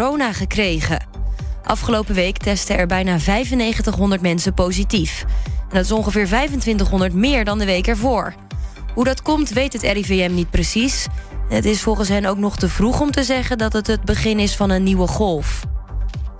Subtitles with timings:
[0.00, 1.06] corona gekregen.
[1.64, 5.24] Afgelopen week testten er bijna 9500 mensen positief.
[5.68, 8.34] Dat is ongeveer 2500 meer dan de week ervoor.
[8.94, 11.06] Hoe dat komt, weet het RIVM niet precies.
[11.48, 14.38] Het is volgens hen ook nog te vroeg om te zeggen dat het het begin
[14.38, 15.64] is van een nieuwe golf.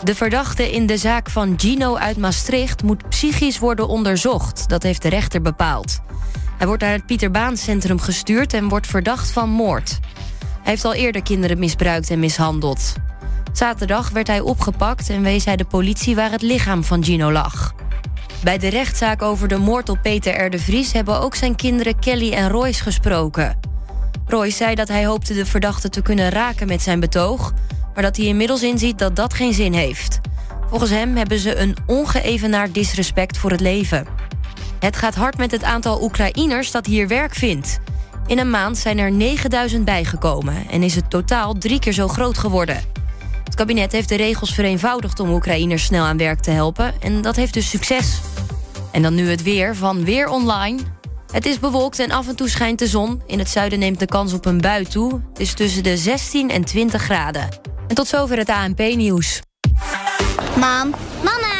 [0.04, 4.68] De verdachte in de zaak van Gino uit Maastricht moet psychisch worden onderzocht.
[4.68, 6.00] Dat heeft de rechter bepaald.
[6.58, 9.98] Hij wordt naar het Pieter Baan Centrum gestuurd en wordt verdacht van moord.
[10.38, 12.94] Hij heeft al eerder kinderen misbruikt en mishandeld.
[13.52, 17.74] Zaterdag werd hij opgepakt en wees hij de politie waar het lichaam van Gino lag.
[18.42, 20.50] Bij de rechtszaak over de moord op Peter R.
[20.50, 23.58] de Vries hebben ook zijn kinderen Kelly en Royce gesproken.
[24.26, 27.52] Royce zei dat hij hoopte de verdachte te kunnen raken met zijn betoog,
[27.94, 30.20] maar dat hij inmiddels inziet dat dat geen zin heeft.
[30.68, 34.06] Volgens hem hebben ze een ongeëvenaard disrespect voor het leven.
[34.80, 37.78] Het gaat hard met het aantal Oekraïners dat hier werk vindt.
[38.26, 42.38] In een maand zijn er 9000 bijgekomen en is het totaal drie keer zo groot
[42.38, 42.99] geworden.
[43.60, 47.54] Kabinet heeft de regels vereenvoudigd om Oekraïners snel aan werk te helpen en dat heeft
[47.54, 48.20] dus succes.
[48.92, 50.78] En dan nu het weer van Weer Online.
[51.32, 53.22] Het is bewolkt en af en toe schijnt de zon.
[53.26, 55.20] In het zuiden neemt de kans op een bui toe.
[55.28, 57.48] Het is tussen de 16 en 20 graden.
[57.88, 59.40] En tot zover het ANP-nieuws.
[60.56, 61.59] Mam, mama,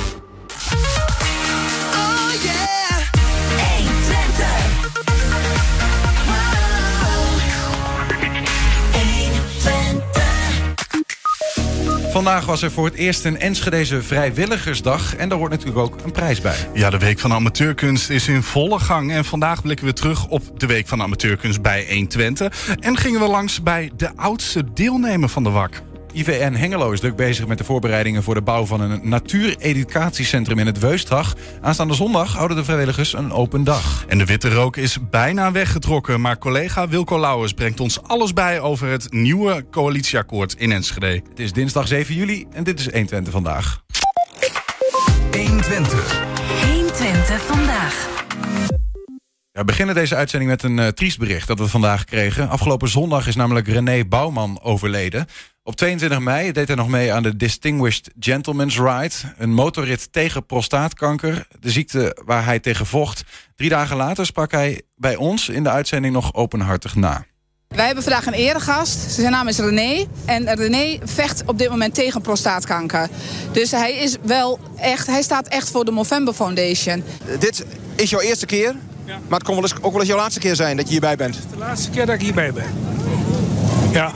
[12.11, 15.15] Vandaag was er voor het eerst een Enschedeze Vrijwilligersdag.
[15.15, 16.55] En daar hoort natuurlijk ook een prijs bij.
[16.73, 19.11] Ja, de Week van Amateurkunst is in volle gang.
[19.11, 22.75] En vandaag blikken we terug op de Week van Amateurkunst bij 120.
[22.79, 25.81] En gingen we langs bij de oudste deelnemer van de WAK.
[26.13, 30.65] IVN Hengelo is druk bezig met de voorbereidingen voor de bouw van een natuureducatiecentrum in
[30.65, 31.35] het Weustdag.
[31.61, 34.05] Aanstaande zondag houden de vrijwilligers een open dag.
[34.07, 38.59] En de witte rook is bijna weggetrokken, maar collega Wilco Lauwers brengt ons alles bij
[38.59, 41.21] over het nieuwe coalitieakkoord in Enschede.
[41.29, 43.83] Het is dinsdag 7 juli en dit is 120 vandaag.
[45.31, 46.21] 120.
[46.65, 48.20] 120 vandaag.
[49.51, 52.49] We beginnen deze uitzending met een uh, triest bericht dat we vandaag kregen.
[52.49, 55.25] Afgelopen zondag is namelijk René Bouwman overleden.
[55.63, 59.13] Op 22 mei deed hij nog mee aan de Distinguished Gentleman's Ride.
[59.37, 63.23] Een motorrit tegen prostaatkanker, de ziekte waar hij tegen vocht.
[63.55, 67.25] Drie dagen later sprak hij bij ons in de uitzending nog openhartig na.
[67.67, 69.11] Wij hebben vandaag een eregast.
[69.11, 70.05] Zijn naam is René.
[70.25, 73.09] En René vecht op dit moment tegen prostaatkanker.
[73.51, 77.03] Dus hij is wel echt, hij staat echt voor de Movember Foundation.
[77.39, 78.75] Dit is jouw eerste keer,
[79.05, 79.19] ja.
[79.27, 81.15] maar het kon wel eens, ook wel eens jouw laatste keer zijn dat je hierbij
[81.15, 81.39] bent.
[81.51, 82.65] De laatste keer dat ik hierbij ben.
[83.91, 84.11] Ja.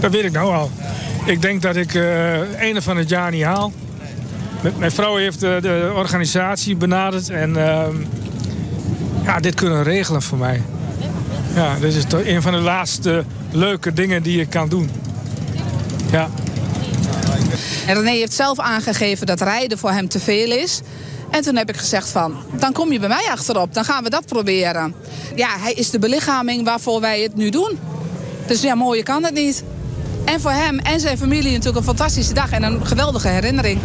[0.00, 0.70] Dat weet ik nou al.
[1.24, 3.72] Ik denk dat ik uh, einde van het jaar niet haal.
[4.76, 7.82] Mijn vrouw heeft uh, de organisatie benaderd en uh,
[9.24, 10.62] ja, dit kunnen regelen voor mij.
[11.54, 14.90] Ja, dit is toch een van de laatste leuke dingen die ik kan doen.
[16.10, 16.28] Ja.
[17.86, 20.80] En René heeft zelf aangegeven dat rijden voor hem te veel is.
[21.32, 23.74] En toen heb ik gezegd van, dan kom je bij mij achterop.
[23.74, 24.94] Dan gaan we dat proberen.
[25.34, 27.78] Ja, hij is de belichaming waarvoor wij het nu doen.
[28.46, 29.64] Dus ja, mooier kan het niet.
[30.24, 33.80] En voor hem en zijn familie natuurlijk een fantastische dag en een geweldige herinnering.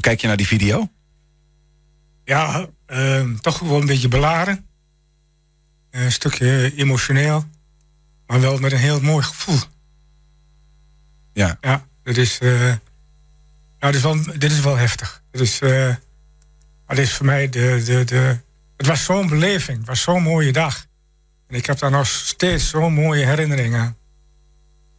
[0.00, 0.88] Kijk je naar die video?
[2.24, 4.66] Ja, uh, toch wel een beetje beladen.
[5.90, 7.44] Een stukje emotioneel.
[8.26, 9.58] Maar wel met een heel mooi gevoel.
[11.32, 11.58] Ja.
[11.60, 11.86] Ja.
[12.02, 12.74] Dit is, uh,
[13.78, 15.22] nou, dit is, wel, dit is wel heftig.
[15.30, 15.70] Dit is, uh,
[16.86, 17.82] maar dit is voor mij de.
[17.84, 18.38] de, de
[18.76, 20.86] het was zo'n beleving, het was zo'n mooie dag.
[21.46, 23.96] En ik heb daar nog steeds zo'n mooie herinneringen aan.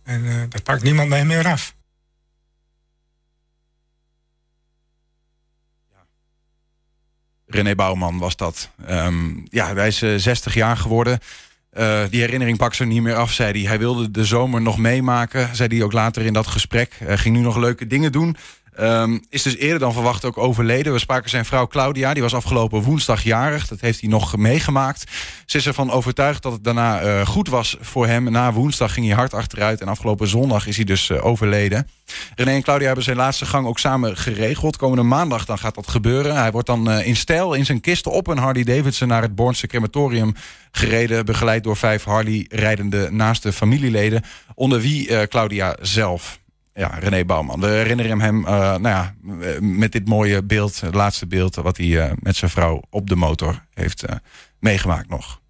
[0.03, 1.75] En uh, dat pakt niemand mij meer af.
[7.55, 8.69] René Bouwman was dat.
[8.89, 11.19] Um, ja, hij is 60 jaar geworden.
[11.77, 13.69] Uh, die herinnering pakt ze niet meer af, zei hij.
[13.69, 16.97] Hij wilde de zomer nog meemaken, zei hij ook later in dat gesprek.
[17.07, 18.35] Ging nu nog leuke dingen doen.
[18.75, 20.93] Ehm, is dus eerder dan verwacht ook overleden.
[20.93, 23.67] We spraken zijn vrouw Claudia, die was afgelopen woensdag jarig.
[23.67, 25.11] Dat heeft hij nog meegemaakt.
[25.45, 28.31] Ze is ervan overtuigd dat het daarna eh, goed was voor hem.
[28.31, 31.87] Na woensdag ging hij hard achteruit en afgelopen zondag is hij dus uh, overleden.
[32.35, 34.77] René en Claudia hebben zijn laatste gang ook samen geregeld.
[34.77, 36.35] Komende maandag dan gaat dat gebeuren.
[36.35, 39.67] Hij wordt dan in stijl in zijn kisten op een Harley Davidson naar het Bornse
[39.67, 40.35] crematorium
[40.71, 41.25] gereden.
[41.25, 44.23] Begeleid door vijf Harley-rijdende naaste familieleden.
[44.55, 46.39] Onder wie Claudia zelf
[46.75, 47.59] ja, René Bouwman.
[47.59, 49.15] We herinneren hem uh, nou ja,
[49.59, 51.55] met dit mooie beeld, het laatste beeld...
[51.55, 54.15] wat hij uh, met zijn vrouw op de motor heeft uh,
[54.59, 55.41] meegemaakt nog.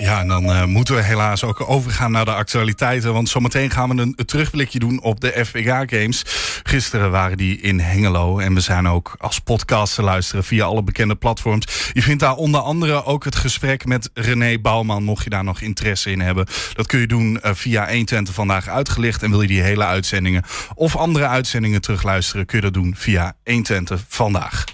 [0.00, 3.12] Ja, en dan uh, moeten we helaas ook overgaan naar de actualiteiten.
[3.12, 6.22] Want zometeen gaan we een, een terugblikje doen op de FPGA Games.
[6.62, 8.38] Gisteren waren die in Hengelo.
[8.38, 11.90] En we zijn ook als podcast te luisteren via alle bekende platforms.
[11.92, 15.02] Je vindt daar onder andere ook het gesprek met René Bouwman.
[15.02, 16.46] Mocht je daar nog interesse in hebben.
[16.72, 19.22] Dat kun je doen uh, via 120 vandaag uitgelicht.
[19.22, 20.44] En wil je die hele uitzendingen
[20.74, 22.46] of andere uitzendingen terugluisteren...
[22.46, 24.64] kun je dat doen via 120 vandaag.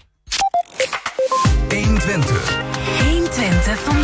[1.68, 2.56] 120.
[3.04, 3.95] 120 vandaag.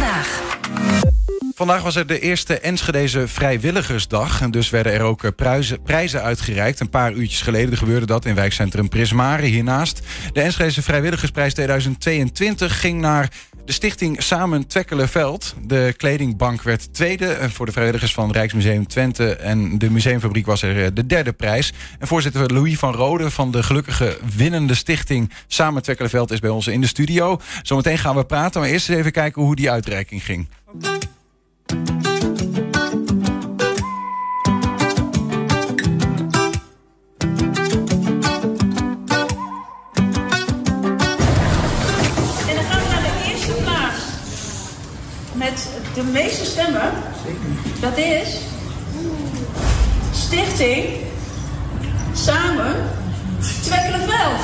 [1.62, 4.40] Vandaag was er de eerste Enschedeze Vrijwilligersdag.
[4.40, 6.80] En dus werden er ook prijzen, prijzen uitgereikt.
[6.80, 10.00] Een paar uurtjes geleden gebeurde dat in wijkcentrum Prismare hiernaast.
[10.32, 13.30] De Enschedeze Vrijwilligersprijs 2022 ging naar
[13.64, 15.54] de stichting Samen Twekkelenveld.
[15.64, 19.36] De kledingbank werd tweede voor de vrijwilligers van Rijksmuseum Twente.
[19.36, 21.72] En de museumfabriek was er de derde prijs.
[21.98, 26.66] En voorzitter Louis van Rode van de gelukkige winnende stichting Samen Twekkelenveld is bij ons
[26.66, 27.40] in de studio.
[27.62, 30.48] Zometeen gaan we praten, maar eerst even kijken hoe die uitreiking ging.
[46.44, 46.92] Stemmen,
[47.80, 48.38] dat is
[50.14, 50.84] Stichting
[52.14, 52.74] Samen
[53.62, 54.40] Twekkelenveld.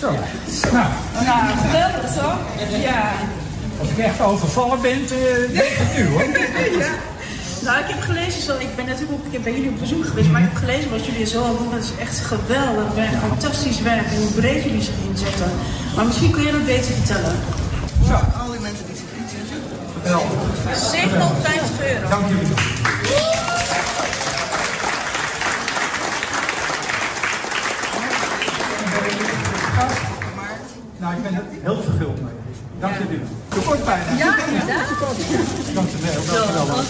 [0.00, 0.10] Zo,
[0.72, 0.86] nou.
[1.24, 2.32] Nou, geweldig zo.
[2.78, 3.12] Ja.
[3.80, 6.22] Als ik echt overvallen ben, uh, weet ik het nu hoor.
[6.78, 7.13] ja.
[7.64, 10.30] Nou, ik heb gelezen, zo, ik ben natuurlijk ook ik bij jullie op bezoek geweest,
[10.30, 11.70] maar ik heb gelezen wat jullie zo doen.
[11.70, 15.50] Dat is echt geweldig werk, fantastisch werk en hoe breed jullie zich inzetten.
[15.96, 17.36] Maar misschien kun je dat beter vertellen.
[18.06, 18.12] Zo.
[18.12, 19.60] Al die mensen die zich inzetten.
[20.02, 20.22] Wel.
[20.90, 22.08] 750 euro.
[22.08, 22.46] Dank jullie.
[30.98, 32.34] Nou, ik ben heel verguld mee.
[32.80, 33.20] Dank jullie.
[33.48, 34.16] De kort bijna.
[34.16, 35.63] Ja, inderdaad.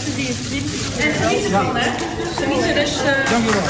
[0.04, 1.90] En geniet ervan, hè?
[2.34, 3.02] Geniet dus...
[3.02, 3.30] Uh...
[3.30, 3.62] Dank je wel.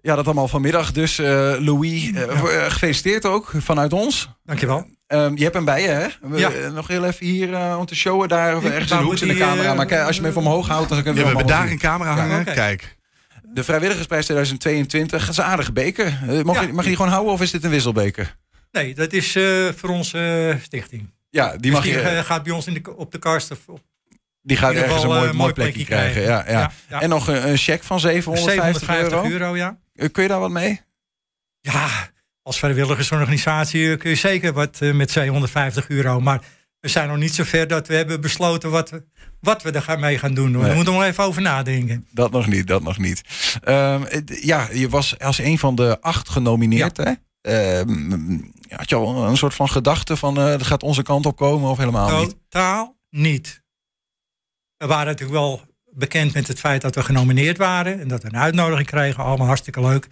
[0.00, 0.92] Ja, dat allemaal vanmiddag.
[0.92, 2.68] Dus uh, Louis, uh, ja.
[2.68, 4.28] gefeliciteerd ook vanuit ons.
[4.44, 4.86] Dankjewel.
[5.06, 6.06] Um, je hebt hem bij je, hè?
[6.36, 6.50] Ja.
[6.68, 9.28] Nog heel even hier uh, om te showen daar of ergens in de hoek in
[9.28, 9.74] de camera.
[9.74, 11.70] Maar kijk, als je hem even omhoog houdt, dan kunnen we ja, we hebben daar
[11.70, 12.34] een camera hangen.
[12.34, 12.54] Ja, okay.
[12.54, 12.96] Kijk.
[13.42, 16.18] De Vrijwilligersprijs 2022, dat is een aardige beker.
[16.42, 18.36] Mag, je, mag je die gewoon houden of is dit een wisselbeker?
[18.72, 21.10] Nee, dat is uh, voor onze uh, stichting.
[21.30, 23.50] Ja, die, dus mag die je, gaat bij ons in de, op de karst.
[23.50, 23.58] Of,
[24.42, 26.22] die gaat ergens een mooi, mooi plekje, plekje krijgen.
[26.22, 26.52] krijgen.
[26.52, 26.60] Ja, ja.
[26.60, 27.00] Ja, ja.
[27.00, 29.56] En nog een, een cheque van 750, 750 euro.
[29.56, 29.78] ja.
[30.12, 30.80] Kun je daar wat mee?
[31.60, 31.88] Ja,
[32.42, 36.20] als vrijwilligersorganisatie kun je zeker wat met 750 euro.
[36.20, 36.40] Maar
[36.80, 39.04] we zijn nog niet zo ver dat we hebben besloten wat we,
[39.40, 40.50] wat we er mee gaan doen.
[40.50, 40.62] Nee.
[40.62, 42.06] Daar moeten we nog even over nadenken.
[42.10, 43.22] Dat nog niet, dat nog niet.
[43.68, 47.18] Um, ja, je was als een van de acht genomineerd, ja.
[47.42, 47.80] hè?
[47.80, 51.36] Um, had je al een soort van gedachte van uh, dat gaat onze kant op
[51.36, 52.36] komen of helemaal Totaal niet?
[52.48, 53.62] Totaal niet.
[54.76, 58.28] We waren natuurlijk wel bekend met het feit dat we genomineerd waren en dat we
[58.28, 59.24] een uitnodiging kregen.
[59.24, 60.04] Allemaal hartstikke leuk.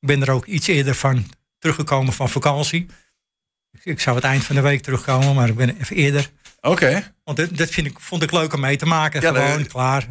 [0.00, 1.24] Ik ben er ook iets eerder van
[1.58, 2.86] teruggekomen van vakantie.
[3.82, 6.30] Ik zou het eind van de week terugkomen, maar ik ben even eerder.
[6.60, 6.68] Oké.
[6.68, 7.04] Okay.
[7.24, 9.20] Want dat, dat vind ik, vond ik leuk om mee te maken.
[9.20, 10.06] Ja, Gewoon, de, klaar.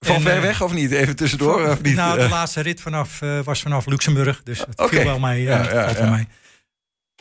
[0.00, 0.90] Van en, ver weg of niet?
[0.90, 1.60] Even tussendoor?
[1.60, 1.94] Van, of niet?
[1.94, 4.42] Nou, de laatste rit vanaf, uh, was vanaf Luxemburg.
[4.42, 4.88] Dus het okay.
[4.88, 5.42] viel wel mee.
[5.42, 6.28] Ja, ja, mee.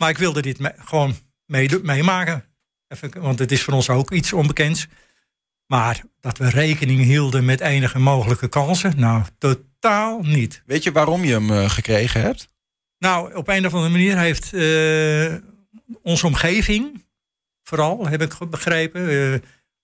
[0.04, 1.16] Maar ik wilde dit me, gewoon
[1.82, 2.46] meemaken.
[3.14, 4.88] Want het is voor ons ook iets onbekends.
[5.68, 10.64] Maar dat we rekening hielden met enige mogelijke kansen, nou, totaal niet.
[10.66, 12.50] Weet je waarom je hem uh, gekregen hebt?
[12.98, 15.36] Nou, op een of andere manier heeft uh,
[16.02, 17.06] onze omgeving,
[17.64, 19.40] vooral heb ik begrepen, uh,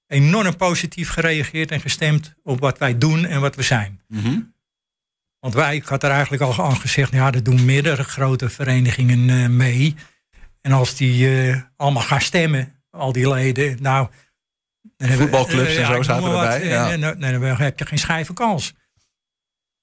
[0.07, 4.01] enorm positief gereageerd en gestemd op wat wij doen en wat we zijn.
[4.07, 4.53] Mm -hmm.
[5.39, 9.29] Want wij, ik had er eigenlijk al aan gezegd, ja, er doen meerdere grote verenigingen
[9.29, 9.96] uh, mee.
[10.62, 14.08] En als die allemaal gaan stemmen, al die leden, nou.
[14.98, 16.67] Voetbalclubs en zo zaten erbij.
[16.67, 16.91] Ja.
[16.91, 18.74] en, en, en, dan heb je geen schijve kans.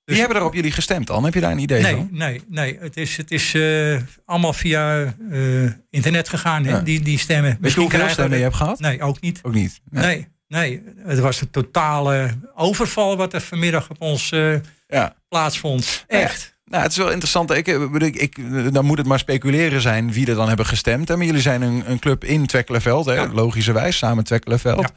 [0.07, 1.25] Wie hebben er op jullie gestemd dan?
[1.25, 2.09] Heb je daar een idee nee, van?
[2.13, 6.81] Nee, nee, het is, het is eh, allemaal via eh, internet gegaan, hè, Ja.
[6.81, 7.59] die, die stemmen.
[7.61, 8.81] Weet je hoeveel stemmen je hebt gehad?
[8.81, 9.41] Nee, ook niet.
[9.43, 9.81] Ook niet.
[9.91, 10.29] Nee, nee.
[10.49, 14.55] Het was een totale overval wat er vanmiddag op ons eh,
[14.87, 15.15] Ja.
[15.29, 16.05] plaatsvond.
[16.07, 16.55] Echt.
[16.65, 17.51] Nou, het is wel interessant.
[17.51, 18.37] Ik, eh, ik, ik,
[18.73, 21.09] dan moet het maar speculeren zijn wie er dan hebben gestemd.
[21.09, 21.17] hè.
[21.17, 24.93] Maar jullie zijn een, een club in Twekkelenveld, hè, logischerwijs, samen Twekkelenveld.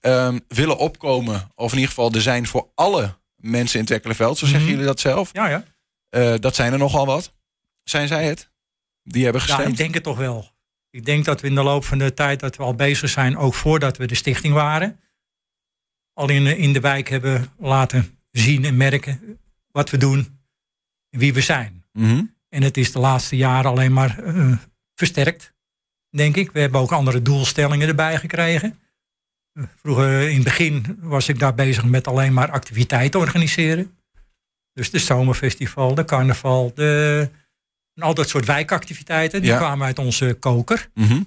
[0.00, 4.44] Ehm, willen opkomen, of in ieder geval er zijn voor alle mensen in Twekkelenveld, zo
[4.46, 4.70] zeggen Mhm.
[4.70, 5.30] jullie dat zelf.
[5.32, 5.64] Ja, ja.
[6.08, 7.32] Eh, dat zijn er nogal wat.
[7.82, 8.50] Zijn zij het?
[9.02, 9.70] Die hebben Ja, gestemd?
[9.70, 10.50] ik denk het toch wel.
[10.90, 13.36] Ik denk dat we in de loop van de tijd dat we al bezig zijn,
[13.36, 15.00] ook voordat we de stichting waren,
[16.12, 19.38] al in, in de wijk hebben laten zien en merken
[19.70, 20.40] wat we doen
[21.10, 21.84] en wie we zijn.
[21.92, 22.24] Mhm.
[22.48, 24.52] En het is de laatste jaren alleen maar eh,
[24.94, 25.54] versterkt,
[26.10, 26.50] denk ik.
[26.50, 28.78] We hebben ook andere doelstellingen erbij gekregen.
[29.52, 33.98] Eh, Vroeger in het begin was ik daar bezig met alleen maar activiteiten organiseren.
[34.72, 37.30] Dus de zomerfestival, de carnaval, de,
[37.94, 39.40] en al dat soort wijkactiviteiten.
[39.40, 39.56] Die Ja.
[39.56, 40.90] kwamen uit onze koker.
[40.94, 41.22] Mhm.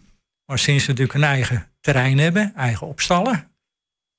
[0.45, 3.51] Maar sinds we natuurlijk een eigen terrein hebben, eigen opstallen.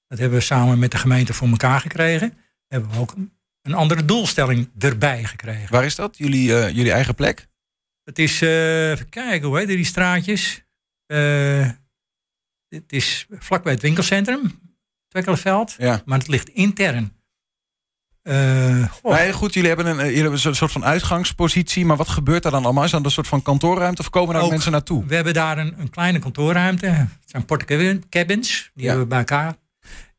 [0.06, 2.38] Dat hebben we samen met de gemeente voor elkaar gekregen.
[2.68, 3.32] Hebben we ook een-
[3.62, 5.72] een andere doelstelling erbij gekregen.
[5.72, 6.16] Waar is dat?
[6.18, 7.46] Jullie, eh, jullie eigen plek?
[8.04, 10.64] Het is, eh, even kijken, hoe heet die straatjes?
[11.06, 11.70] Eh,
[12.68, 14.60] het is vlakbij het winkelcentrum,
[15.08, 15.74] Twekkelenveld.
[15.78, 16.02] Ja.
[16.04, 17.12] Maar het ligt intern.
[19.02, 21.84] Nee, goed, jullie hebben, een, eh, jullie hebben een soort van uitgangspositie.
[21.84, 22.84] Maar wat gebeurt er dan allemaal?
[22.84, 25.04] Is dat een soort van kantoorruimte of komen daar ook mensen naartoe?
[25.06, 26.86] We hebben daar een, een kleine kantoorruimte.
[26.86, 28.88] Het zijn porte cabins, die Ja.
[28.88, 29.54] hebben we bij elkaar.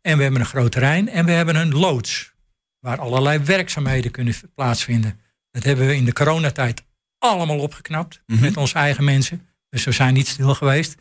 [0.02, 1.10] En we hebben een groot terrein.
[1.10, 2.34] En we hebben een loods,
[2.80, 5.20] waar allerlei werkzaamheden kunnen plaatsvinden.
[5.52, 6.84] Dat hebben we in de coronatijd
[7.18, 8.22] allemaal opgeknapt.
[8.26, 8.42] Mhm.
[8.42, 9.48] Met onze eigen mensen.
[9.70, 10.96] Dus we zijn niet stil geweest.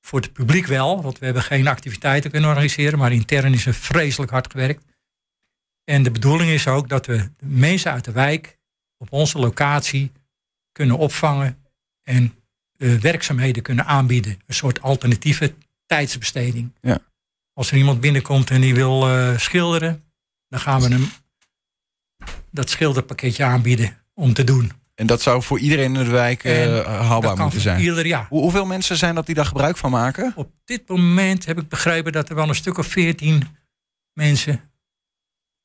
[0.00, 2.98] Voor het publiek wel, want we hebben geen activiteiten kunnen organiseren.
[2.98, 4.84] Maar intern is er vreselijk hard gewerkt.
[5.84, 8.58] En de bedoeling is ook dat we de mensen uit de wijk
[8.98, 10.12] op onze locatie
[10.72, 11.58] kunnen opvangen
[12.02, 12.34] en
[12.76, 14.40] eh, werkzaamheden kunnen aanbieden.
[14.46, 15.54] Een soort alternatieve
[15.86, 16.72] tijdsbesteding.
[16.80, 16.98] Ja.
[17.52, 20.04] Als er iemand binnenkomt en die wil eh, schilderen,
[20.48, 21.08] dan gaan we hem
[22.50, 24.72] dat schilderpakketje aanbieden om te doen.
[24.94, 27.80] En dat zou voor iedereen in de wijk eh, haalbaar moeten voor zijn.
[27.80, 28.26] Ieder, ja.
[28.28, 30.32] Hoe- hoeveel mensen zijn dat die daar gebruik van maken?
[30.36, 33.42] Op dit moment heb ik begrepen dat er wel een stuk of veertien
[34.12, 34.71] mensen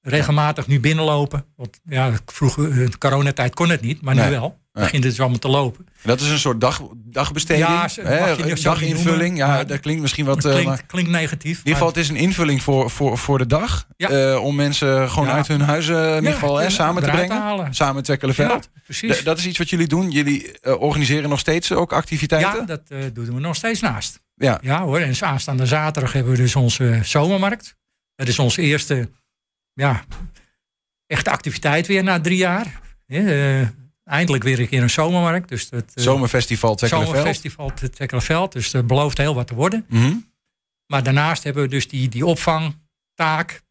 [0.07, 1.45] regelmatig nu binnenlopen.
[1.55, 4.25] Want ja, vroeger, in de coronatijd kon het niet, maar Nee.
[4.25, 4.57] nu wel.
[4.73, 5.87] Begint het dus allemaal te lopen.
[6.03, 7.67] Dat is een soort dag, dagbesteding.
[7.67, 9.37] Ja, hè, daginvulling.
[9.37, 10.35] Ja, dat klinkt misschien wat.
[10.35, 11.51] Het eh, klinkt, maar klinkt negatief.
[11.51, 13.87] in ieder geval, het is een invulling voor, voor, voor de dag.
[13.97, 14.09] Ja.
[14.09, 15.33] Eh, om mensen gewoon Ja.
[15.33, 17.73] uit hun huizen in ieder geval hè, samen te brengen.
[17.75, 18.69] Samen met Twekkelenveld.
[18.83, 19.17] Precies.
[19.21, 20.11] D- Dat is iets wat jullie doen.
[20.11, 22.59] Jullie eh, organiseren nog steeds ook activiteiten.
[22.59, 24.19] Ja, dat eh, doen we nog steeds naast.
[24.35, 24.59] Ja.
[24.61, 27.75] Ja hoor, en aanstaande zaterdag hebben we dus onze zomermarkt.
[28.15, 29.09] Dat is onze eerste
[29.77, 30.05] ja,
[31.05, 32.81] echte activiteit weer na drie jaar.
[33.05, 33.67] Ja, eh,
[34.03, 35.49] eindelijk weer een keer een zomermarkt.
[35.49, 37.17] Dus dat, eh, Zomerfestival Twekkelenveld.
[37.17, 38.51] Zomerfestival Twekkelenveld.
[38.51, 39.85] Dus dat belooft heel wat te worden.
[39.89, 40.15] Mhm.
[40.85, 43.61] Maar daarnaast hebben we dus die, die opvangtaak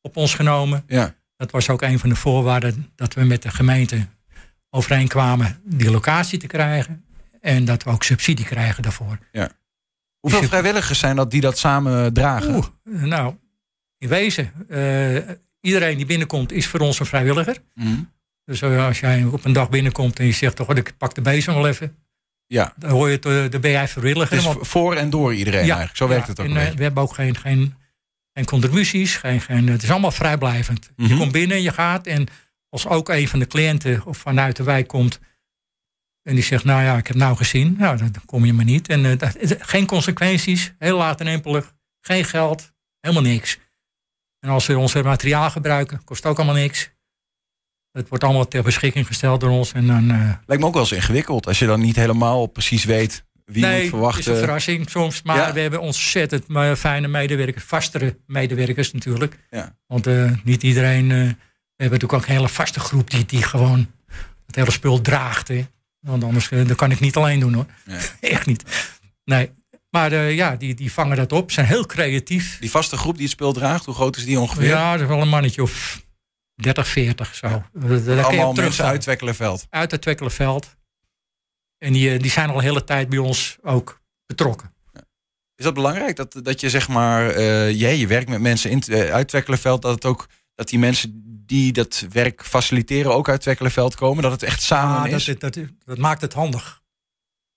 [0.00, 0.84] op ons genomen.
[0.86, 1.14] Ja.
[1.36, 4.06] Dat was ook een van de voorwaarden dat we met de gemeente
[4.70, 7.04] overeenkwamen die locatie te krijgen.
[7.40, 9.18] En dat we ook subsidie krijgen daarvoor.
[9.32, 9.50] Ja.
[10.20, 12.54] Hoeveel vrijwilligers zijn dat die dat samen dragen?
[12.54, 13.34] Oeh, nou,
[14.02, 17.56] in wezen, eh, iedereen die binnenkomt is voor ons een vrijwilliger.
[17.74, 17.94] Mhm.
[18.44, 21.20] Dus eh, als jij op een dag binnenkomt en je zegt, toch, ik pak de
[21.20, 21.96] bezem wel even.
[22.46, 22.72] Ja.
[22.76, 24.42] Dan hoor je het, eh, dan ben jij vrijwilliger.
[24.42, 25.96] Want- voor en door iedereen eigenlijk.
[25.96, 26.76] Zo werkt het ook en, een.
[26.76, 27.74] We hebben ook geen, geen,
[28.34, 29.16] geen contributies.
[29.16, 30.90] Geen, geen, het is allemaal vrijblijvend.
[30.96, 31.16] Je Mhm.
[31.18, 32.06] komt binnen, je gaat.
[32.06, 32.26] En
[32.68, 35.20] als ook een van de cliënten of vanuit de wijk komt.
[36.22, 37.74] En die zegt, nou ja, ik heb nou gezien.
[37.78, 38.88] Nou, dan kom je maar niet.
[38.88, 40.74] En dat, geen consequenties.
[40.78, 41.74] Heel laat en empelig.
[42.00, 42.72] Geen geld.
[43.00, 43.58] Helemaal niks.
[44.42, 46.90] En als we ons materiaal gebruiken, kost ook allemaal niks.
[47.92, 49.72] Het wordt allemaal ter beschikking gesteld door ons.
[49.72, 52.84] En dan, eh, Lijkt me ook wel eens ingewikkeld als je dan niet helemaal precies
[52.84, 54.20] weet wie nee, moet verwachten.
[54.20, 55.22] is een verrassing soms.
[55.22, 55.52] Maar Ja.
[55.52, 59.38] we hebben ontzettend eh, fijne medewerkers, vastere medewerkers natuurlijk.
[59.50, 59.76] Ja.
[59.86, 61.10] Want eh, niet iedereen.
[61.10, 63.90] eh, we hebben natuurlijk ook een hele vaste groep die, die gewoon
[64.46, 65.48] het hele spul draagt.
[65.48, 65.66] Hè.
[66.00, 67.66] Want anders eh, dat kan ik niet alleen doen hoor.
[68.20, 68.90] Echt niet.
[69.24, 69.50] Nee.
[69.92, 71.50] Maar eh, ja, die, die vangen dat op.
[71.50, 72.58] Zijn heel creatief.
[72.58, 74.66] Die vaste groep die het speel draagt, hoe groot is die ongeveer?
[74.68, 76.02] Ja, dat is wel een mannetje of
[76.54, 77.48] 30, 40 zo.
[77.72, 79.66] Dat- dat Allemaal mensen uit Twekkelenveld.
[79.70, 80.76] Uit het Twekkelenveld.
[81.78, 84.74] En die, eh, die zijn al een hele tijd bij ons ook betrokken.
[85.56, 88.80] Is dat belangrijk dat, dat je zeg maar, eh, jij, je werkt met mensen in,
[88.80, 93.40] eh, uit Twekkelenveld, dat het ook dat die mensen die dat werk faciliteren ook uit
[93.40, 95.24] Twekkelenveld komen, dat het echt samen Ah, is?
[95.24, 96.80] dat, dat, dat maakt het handig.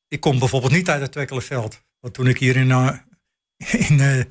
[0.08, 1.84] Ik kom bijvoorbeeld niet uit het Twekkelenveld.
[2.06, 2.72] Want toen ik hier in,
[3.90, 4.24] in, eh,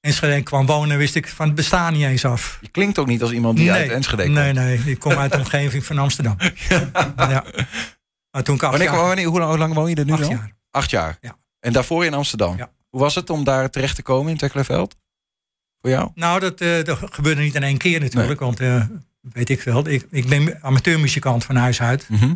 [0.00, 2.58] Enschede kwam wonen, wist ik van het bestaan niet eens af.
[2.60, 4.34] Je klinkt ook niet als iemand die Nee, uit Enschede komt.
[4.34, 6.36] Nee, nee, ik kom uit de omgeving van Amsterdam.
[7.16, 7.44] ja.
[8.30, 10.12] Maar toen ik acht Wanneer, jaar- wanneer, hoe, lang, hoe lang woon je er nu
[10.12, 10.30] Acht dan?
[10.30, 10.52] jaar.
[10.70, 11.18] Acht jaar.
[11.20, 11.36] Ja.
[11.60, 12.56] En daarvoor in Amsterdam.
[12.88, 14.96] Hoe was het om daar terecht te komen in Tekkelenveld?
[15.80, 16.10] Voor jou?
[16.14, 18.40] Nou, dat, eh, dat gebeurde niet in één keer natuurlijk.
[18.40, 18.84] Want eh,
[19.20, 22.08] weet ik wel, ik, ik ben amateurmuzikant van huis uit.
[22.08, 22.34] Mhm.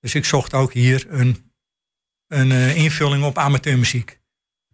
[0.00, 1.52] Dus ik zocht ook hier een,
[2.26, 4.20] een invulling op amateurmuziek.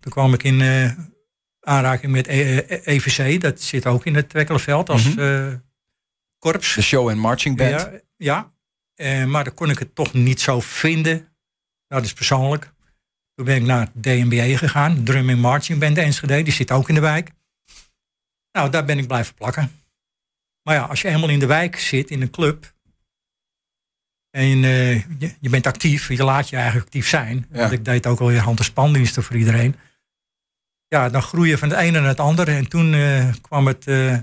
[0.09, 0.91] Toen kwam ik in eh,
[1.61, 3.41] aanraking met E- eh, EVC.
[3.41, 5.19] Dat zit ook in het Twekkelenveld als Mhm.
[5.21, 5.55] eh,
[6.39, 6.75] korps.
[6.75, 7.71] De show en marching band.
[7.81, 8.53] Ja, ja.
[8.95, 11.13] Eh, maar dan kon ik het toch niet zo vinden.
[11.15, 11.29] Nou,
[11.89, 12.73] dat is persoonlijk.
[13.35, 15.05] Toen ben ik naar DNBA gegaan.
[15.05, 16.43] Drumming Marching Band Enschede.
[16.43, 17.31] Die zit ook in de wijk.
[18.53, 19.71] Nou, daar ben ik blijven plakken.
[20.63, 22.73] Maar ja, als je helemaal in de wijk zit, in een club...
[24.31, 27.47] en eh, je, je bent actief, je laat je eigenlijk actief zijn.
[27.51, 29.75] Want ik deed ook al je hand- en spandiensten voor iedereen.
[30.89, 32.51] Ja, dan groei je van het ene naar het andere.
[32.53, 34.19] En toen eh, kwam het eh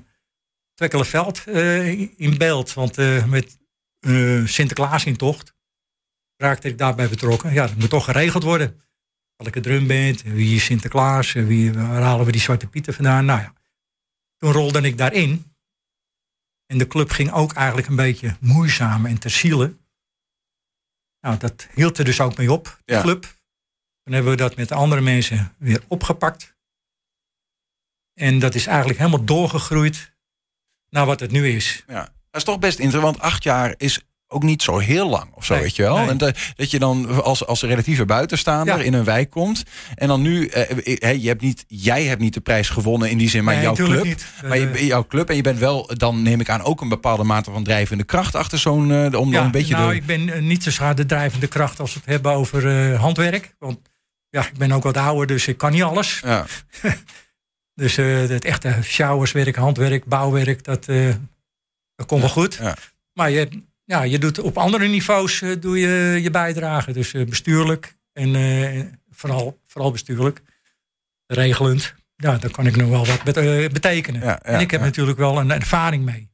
[0.73, 2.73] Twekkelenveld eh, in beeld.
[2.73, 2.95] Want
[3.27, 3.57] met
[3.99, 5.53] eh Sinterklaas in tocht
[6.37, 7.53] raakte ik daarbij betrokken.
[7.53, 8.81] Ja, dat moet toch geregeld worden.
[9.35, 13.25] Welke drumband, wie is Sinterklaas, wie, waar halen we die Zwarte Pieten vandaan.
[13.25, 13.53] Nou ja,
[14.37, 15.53] toen rolde ik daarin.
[16.65, 19.77] En de club ging ook eigenlijk een beetje moeizaam en ter ziele.
[21.21, 23.01] Nou, dat hield er dus ook mee op, de Ja.
[23.01, 23.21] club.
[24.03, 26.54] Toen hebben we dat met andere mensen weer opgepakt.
[28.15, 30.13] En dat is eigenlijk helemaal doorgegroeid
[30.89, 31.83] naar wat het nu is.
[31.87, 31.99] Ja.
[32.31, 35.45] Dat is toch best interessant, want acht jaar is ook niet zo heel lang of
[35.45, 35.97] zo, Nee, weet je wel.
[35.97, 36.09] nee.
[36.09, 38.83] En dat, dat je dan als, als relatieve buitenstaander Ja.
[38.83, 39.63] in een wijk komt.
[39.95, 43.17] En dan nu, eh, eh, je hebt niet, jij hebt niet de prijs gewonnen in
[43.17, 44.03] die zin, maar Nee, jouw club.
[44.03, 44.25] niet.
[44.47, 46.89] Maar je, Eh, jouw club en je bent wel, dan neem ik aan, ook een
[46.89, 49.95] bepaalde mate van drijvende kracht achter zo'n, eh, om dan een beetje nou, de...
[49.95, 53.55] ik ben niet zo zwaar de drijvende kracht als we het hebben over handwerk.
[53.59, 53.79] Want
[54.29, 56.19] ja, ik ben ook wat ouder, dus ik kan niet alles.
[56.23, 56.45] Ja.
[57.75, 61.13] dus eh, het echte showerswerk, handwerk, bouwwerk, dat, eh,
[61.95, 62.59] dat komt wel goed.
[63.13, 63.49] Maar je,
[63.83, 66.93] ja, je doet op andere niveaus eh, doe je je bijdrage.
[66.93, 70.41] Dus bestuurlijk en vooral, vooral bestuurlijk.
[71.27, 71.93] Regelend.
[72.15, 74.21] Ja, daar kan ik nog wel wat bet- betekenen.
[74.21, 74.85] Ja, ja, en ik heb ja.
[74.85, 76.29] natuurlijk wel een ervaring mee.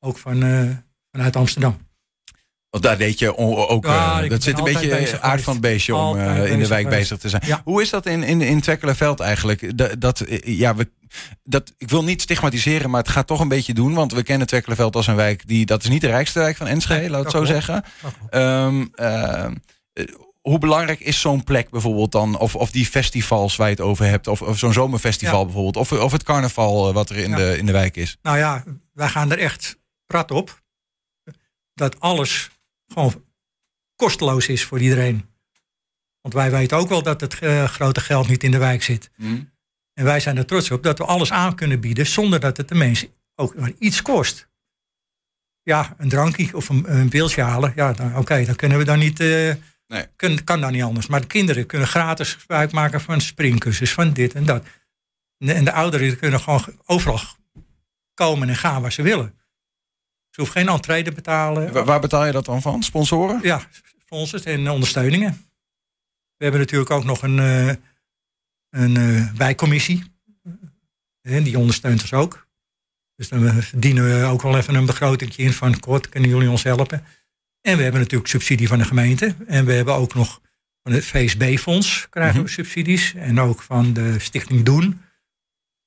[0.00, 0.40] Ook van,
[1.10, 1.83] vanuit Amsterdam.
[2.74, 3.84] Want daar deed je ook.
[3.84, 6.82] Ja, eh, dat zit een beetje aard van het beestje om eh, in de wijk
[6.82, 7.00] geweest.
[7.00, 7.42] bezig te zijn.
[7.46, 7.60] Ja.
[7.64, 9.78] Hoe is dat in, in, in Twekkelenveld eigenlijk?
[9.78, 10.90] Dat, dat, eh, ja, we,
[11.44, 13.94] dat, ik wil niet stigmatiseren, maar het gaat toch een beetje doen.
[13.94, 15.66] Want we kennen Twekkelenveld als een wijk die.
[15.66, 17.84] Dat is niet de rijkste wijk van Enschede, laat het zo zeggen.
[18.30, 19.54] Ehm, ehm,
[19.92, 20.04] eh,
[20.40, 22.38] hoe belangrijk is zo'n plek bijvoorbeeld dan?
[22.38, 24.26] Of, of die festivals waar je het over hebt?
[24.26, 25.44] Of, of zo'n zomerfestival Ja.
[25.44, 25.76] bijvoorbeeld?
[25.76, 28.18] Of, of het carnaval wat er in, de, in de wijk is?
[28.22, 30.62] Nou ja, wij gaan er echt prat op.
[31.74, 32.52] Dat alles
[32.94, 33.24] gewoon
[33.96, 35.28] kosteloos is voor iedereen.
[36.20, 39.10] Want wij weten ook wel dat het eh, grote geld niet in de wijk zit.
[39.16, 39.52] Hmm.
[39.94, 42.68] En wij zijn er trots op dat we alles aan kunnen bieden zonder dat het
[42.68, 44.48] de mensen ook maar iets kost.
[45.62, 47.72] Ja, een drankje of een, een beeldje halen.
[47.76, 49.20] Ja, dan- oké, dan kunnen we dan niet.
[49.20, 49.54] eh,
[49.86, 50.06] Nee.
[50.16, 51.06] kun- kan dan niet anders.
[51.06, 54.64] Maar de kinderen kunnen gratis gebruik maken van springkussens, van dit en dat.
[55.38, 57.20] En de, en de ouderen kunnen gewoon overal
[58.14, 59.38] komen en gaan waar ze willen.
[60.34, 61.72] Ze hoeven geen entree te betalen.
[61.72, 62.82] Waar, waar betaal je dat dan van?
[62.82, 63.40] Sponsoren?
[63.42, 63.60] Ja,
[64.04, 65.46] sponsors en ondersteuningen.
[66.36, 67.74] We hebben natuurlijk ook nog een, eh,
[68.70, 70.04] een eh, wijkcommissie.
[71.20, 72.46] Eh, die ondersteunt ons ook.
[73.16, 76.62] Dus dan verdienen we ook wel even een begroting in van kort, kunnen jullie ons
[76.62, 77.04] helpen?
[77.60, 79.34] En we hebben natuurlijk subsidie van de gemeente.
[79.46, 80.40] En we hebben ook nog
[80.82, 83.14] van het VSB-fonds krijgen we subsidies.
[83.14, 85.00] En ook van de Stichting Doen.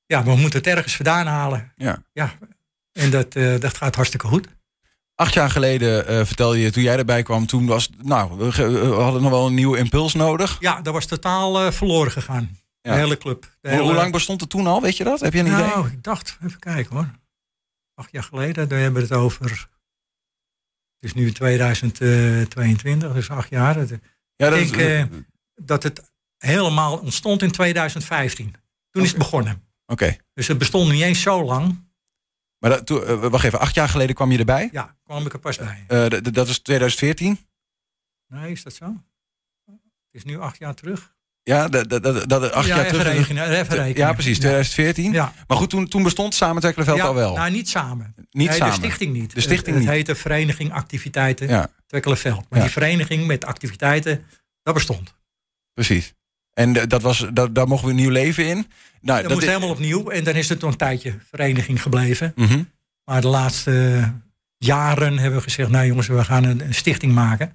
[0.05, 1.73] Ja, we moeten het ergens vandaan halen.
[1.75, 2.03] Ja.
[2.13, 2.37] ja.
[2.97, 4.47] En dat, eh, dat gaat hartstikke goed.
[5.15, 8.45] Acht jaar geleden eh, vertelde je, toen jij erbij kwam, toen was, nou, we,
[9.01, 10.57] hadden nog wel een nieuwe impuls nodig.
[10.59, 12.57] Ja, dat was totaal eh, verloren gegaan.
[12.81, 12.93] Ja.
[12.93, 13.41] De hele club.
[13.41, 15.19] De Hoe, hele- hoe lang bestond het toen al, weet je dat?
[15.19, 15.57] Heb je een idee?
[15.57, 17.11] Nou, ik dacht, even kijken hoor.
[17.95, 19.49] Acht jaar geleden, daar hebben we het over.
[20.99, 23.75] Het is nu 2022, dus acht jaar.
[23.75, 23.99] Het-
[24.35, 25.11] Ja, dat ik denk
[25.55, 28.55] dat het helemaal ontstond in 2015.
[28.91, 29.63] Toen is het begonnen.
[29.85, 30.15] Oké.
[30.33, 31.85] Dus het bestond niet eens zo lang.
[32.67, 34.69] Maar dat, eh, wacht even, acht jaar geleden kwam je erbij?
[34.71, 35.83] Ja, kwam ik er pas bij.
[35.87, 37.39] Eh, dat is 2014?
[38.27, 38.85] Nee, is dat zo?
[39.65, 39.75] Het
[40.11, 41.15] is nu acht jaar terug.
[41.43, 43.03] Ja, dat, dat, dat, dat- acht Ja, jaar terug.
[43.03, 44.07] rekenen, even rekenen.
[44.07, 45.11] Ja, precies, 2014.
[45.11, 45.33] Ja.
[45.47, 47.35] Maar goed, toen, toen bestond Samen Twekkelenveld Ja, al wel.
[47.35, 48.13] Nou, niet samen.
[48.15, 48.73] Niet nee, samen.
[48.73, 49.33] De stichting niet.
[49.33, 49.85] De stichting het, niet.
[49.85, 51.69] het heette Vereniging Activiteiten Ja.
[51.85, 52.45] Twekkelenveld.
[52.49, 54.25] Maar die vereniging met activiteiten,
[54.63, 55.13] dat bestond.
[55.73, 56.13] Precies.
[56.57, 58.67] En d- dat was, dat, daar mochten we een nieuw leven in.
[59.01, 60.09] Nou, dat moest is- helemaal opnieuw.
[60.09, 62.31] En dan is het een tijdje vereniging gebleven.
[62.35, 62.63] Mhm.
[63.05, 64.03] Maar de laatste
[64.57, 65.69] jaren hebben we gezegd...
[65.69, 67.53] nou jongens, we gaan een, een stichting maken.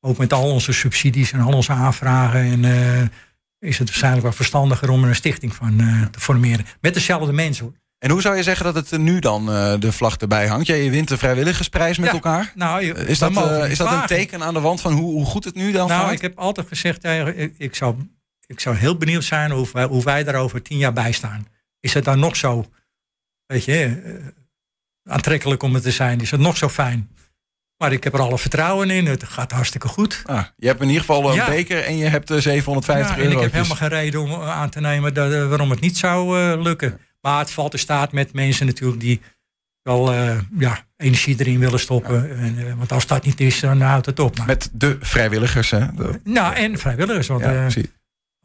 [0.00, 2.40] Ook met al onze subsidies en al onze aanvragen.
[2.40, 3.02] En eh,
[3.58, 6.66] is het waarschijnlijk wel verstandiger om er een stichting van eh, te formeren.
[6.80, 7.74] Met dezelfde mensen hoor.
[7.98, 10.66] En hoe zou je zeggen dat het nu dan eh, de vlag erbij hangt?
[10.66, 12.52] Jij wint de vrijwilligersprijs met Ja, elkaar.
[12.54, 15.24] Nou, je- is dat, eh, is dat een teken aan de wand van hoe, hoe
[15.24, 16.12] goed het nu dan Nou, gaat?
[16.12, 17.94] ik heb altijd gezegd, ik, ik, zou,
[18.50, 21.46] ik zou heel benieuwd zijn hoe wij, hoe wij daar over tien jaar bij staan.
[21.80, 22.66] Is het dan nog zo,
[23.46, 26.20] weet je, eh, aantrekkelijk om het te zijn?
[26.20, 27.10] Is het nog zo fijn?
[27.76, 29.06] Maar ik heb er alle vertrouwen in.
[29.06, 30.22] Het gaat hartstikke goed.
[30.24, 31.46] Ah, je hebt in ieder geval een Ja.
[31.48, 33.42] beker en je hebt eh, 750 Ja, en ik euro.
[33.42, 36.60] heb helemaal geen reden om aan te nemen dat, eh, waarom het niet zou eh,
[36.62, 36.98] lukken.
[37.20, 39.20] Maar het valt in staat met mensen natuurlijk die
[39.82, 42.38] wel eh, ja, energie erin willen stoppen.
[42.38, 44.38] En, eh, want als dat niet is, dan houdt het op.
[44.38, 45.94] Maar, Met de vrijwilligers, hè?
[45.94, 47.26] De- nou, en vrijwilligers.
[47.26, 47.86] Want Ja, eh, precies.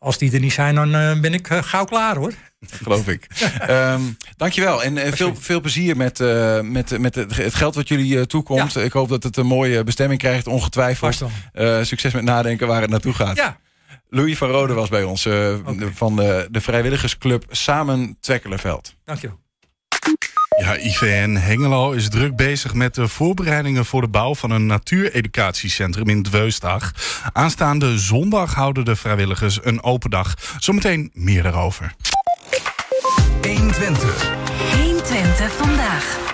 [0.06, 2.34] Als die er niet zijn, dan eh, ben ik eh, gauw klaar hoor.
[2.84, 3.28] geloof ik.
[3.60, 4.02] Ehm
[4.38, 6.20] dankjewel en eh, veel, veel plezier met,
[6.64, 8.76] met, met het geld wat jullie toekomt.
[8.76, 11.24] Ik hoop dat het een mooie bestemming krijgt, ongetwijfeld.
[11.82, 13.38] Succes met nadenken waar het naartoe gaat.
[13.38, 13.58] Ja.
[14.10, 15.28] Louis van Rode was bij ons
[15.94, 18.96] van de, de vrijwilligersclub Samen Twekkelenveld.
[19.06, 19.45] Dankjewel.
[20.58, 26.10] Ja, IVN Hengelo is druk bezig met de voorbereidingen voor de bouw van een natuureducatiecentrum
[26.10, 26.92] in Dweusdag.
[27.34, 30.34] Aanstaande zondag houden de vrijwilligers een open dag.
[30.60, 31.96] Zometeen meer daarover.
[33.42, 34.32] 120.
[34.72, 36.25] 120 vandaag.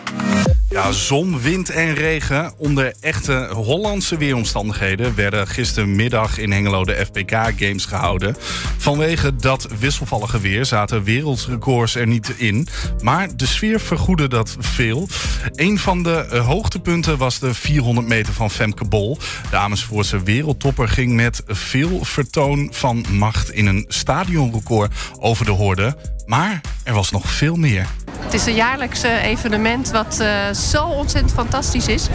[0.72, 7.32] Ja, zon, wind en regen onder echte Hollandse weeromstandigheden werden gistermiddag in Hengelo de FPK
[7.32, 8.36] Games gehouden.
[8.78, 12.68] Vanwege dat wisselvallige weer zaten wereldrecords er niet in,
[13.02, 15.08] maar de sfeer vergoedde dat veel.
[15.56, 19.18] Een van de eh, hoogtepunten was de 400 meter van Femke Bol.
[19.50, 25.96] De Amersfoortse wereldtopper ging met veel vertoon van macht in een stadionrecord over de horde.
[26.26, 27.88] Maar er was nog veel meer.
[28.20, 32.08] Het is een jaarlijks evenement wat eh, zo ontzettend fantastisch is.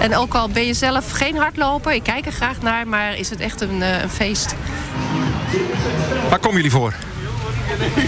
[0.00, 3.30] En ook al ben je zelf geen hardloper, ik kijk er graag naar, maar is
[3.30, 4.54] het echt een, eh, een feest.
[6.28, 6.94] Waar komen jullie voor?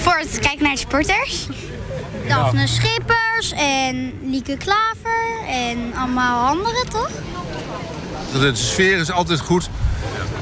[0.00, 1.46] Voor het kijken naar de sporters.
[2.28, 7.10] Daphne Schippers en Lieke Klaver en allemaal anderen, toch?
[8.32, 9.68] De sfeer is altijd goed.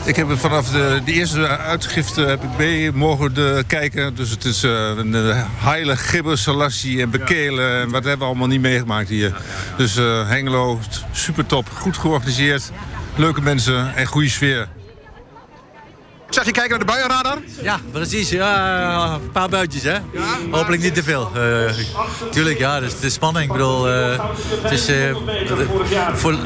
[0.06, 4.14] Ik heb vanaf de, de eerste uitgifte heb ik mee mogen de, kijken.
[4.14, 7.80] Dus het is eh, een uh, heile gibber, salassie en bekelen.
[7.80, 9.34] En wat hebben we allemaal niet meegemaakt hier.
[9.76, 10.80] Dus eh, Hengelo,
[11.12, 11.68] super top.
[11.68, 12.70] Goed georganiseerd.
[13.16, 14.68] Leuke mensen en goede sfeer.
[16.34, 17.38] Zeg je kijken naar de buienradar?
[17.62, 18.30] Ja, precies.
[18.30, 19.96] Ja, een paar buitjes, hè?
[20.50, 21.30] Hopelijk niet te veel.
[21.34, 21.74] Eh,
[22.30, 23.46] tuurlijk, ja, dus is spanning.
[23.46, 24.24] Ik bedoel, eh,
[24.62, 24.96] het is eh,
[26.14, 26.38] voor,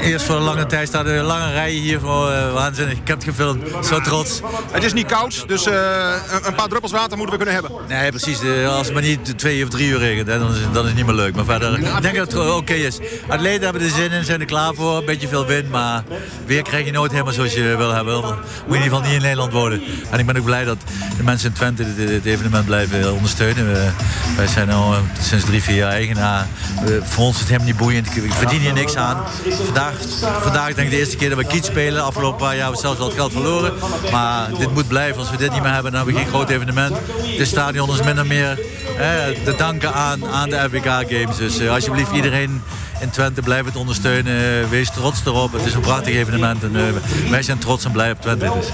[0.00, 2.98] eerst voor een lange tijd staat er een lange rij hier voor waanzinnig.
[2.98, 3.86] Ik heb het gefilmd.
[3.86, 4.40] Zo trots.
[4.70, 7.72] Het is niet koud, dus een, paar druppels water moeten we kunnen hebben.
[7.88, 8.40] Nee, precies.
[8.66, 10.96] Als het maar niet twee of drie uur regent, hè, dan, is, dan is het
[10.96, 11.34] niet meer leuk.
[11.34, 12.98] Maar verder, ik denk dat het oké is.
[13.28, 14.96] Atleten hebben er zin in, zijn er klaar voor.
[14.96, 16.02] Een beetje veel wind, maar
[16.46, 18.20] weer krijg je nooit helemaal zoals je wil hebben.
[18.20, 18.34] Moet
[18.68, 19.82] je in ieder geval niet Nederland worden.
[20.10, 20.78] En ik ben ook blij dat
[21.16, 23.72] de mensen in Twente dit, dit evenement blijven ondersteunen.
[23.72, 23.90] We,
[24.36, 26.46] wij zijn al eh, sinds drie, vier jaar eigenaar.
[26.84, 28.06] We, voor ons is het helemaal niet boeiend.
[28.06, 29.24] Ik verdien hier niks aan.
[29.64, 29.94] Vandaag,
[30.40, 32.04] vandaag denk ik de eerste keer dat we kiet spelen.
[32.04, 33.72] Afgelopen paar jaar hebben we zelfs het geld verloren.
[34.12, 35.18] Maar dit moet blijven.
[35.18, 36.96] Als we dit niet meer hebben, dan hebben we geen groot evenement.
[37.36, 38.58] Dit stadion is min of meer
[38.98, 41.36] eh, te danken aan, aan de FBK Games.
[41.36, 42.62] Dus eh, alsjeblieft iedereen
[43.00, 44.70] in Twente blijf het ondersteunen.
[44.70, 45.52] Wees trots erop.
[45.52, 46.62] Het is een prachtig evenement.
[46.62, 46.82] En, uh,
[47.30, 48.44] wij zijn trots en blij op Twente.
[48.44, 48.68] Dus.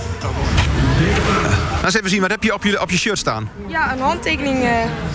[1.72, 3.50] Laat eens even zien, wat heb je op je, op je shirt staan?
[3.66, 4.70] Ja, een handtekening uh,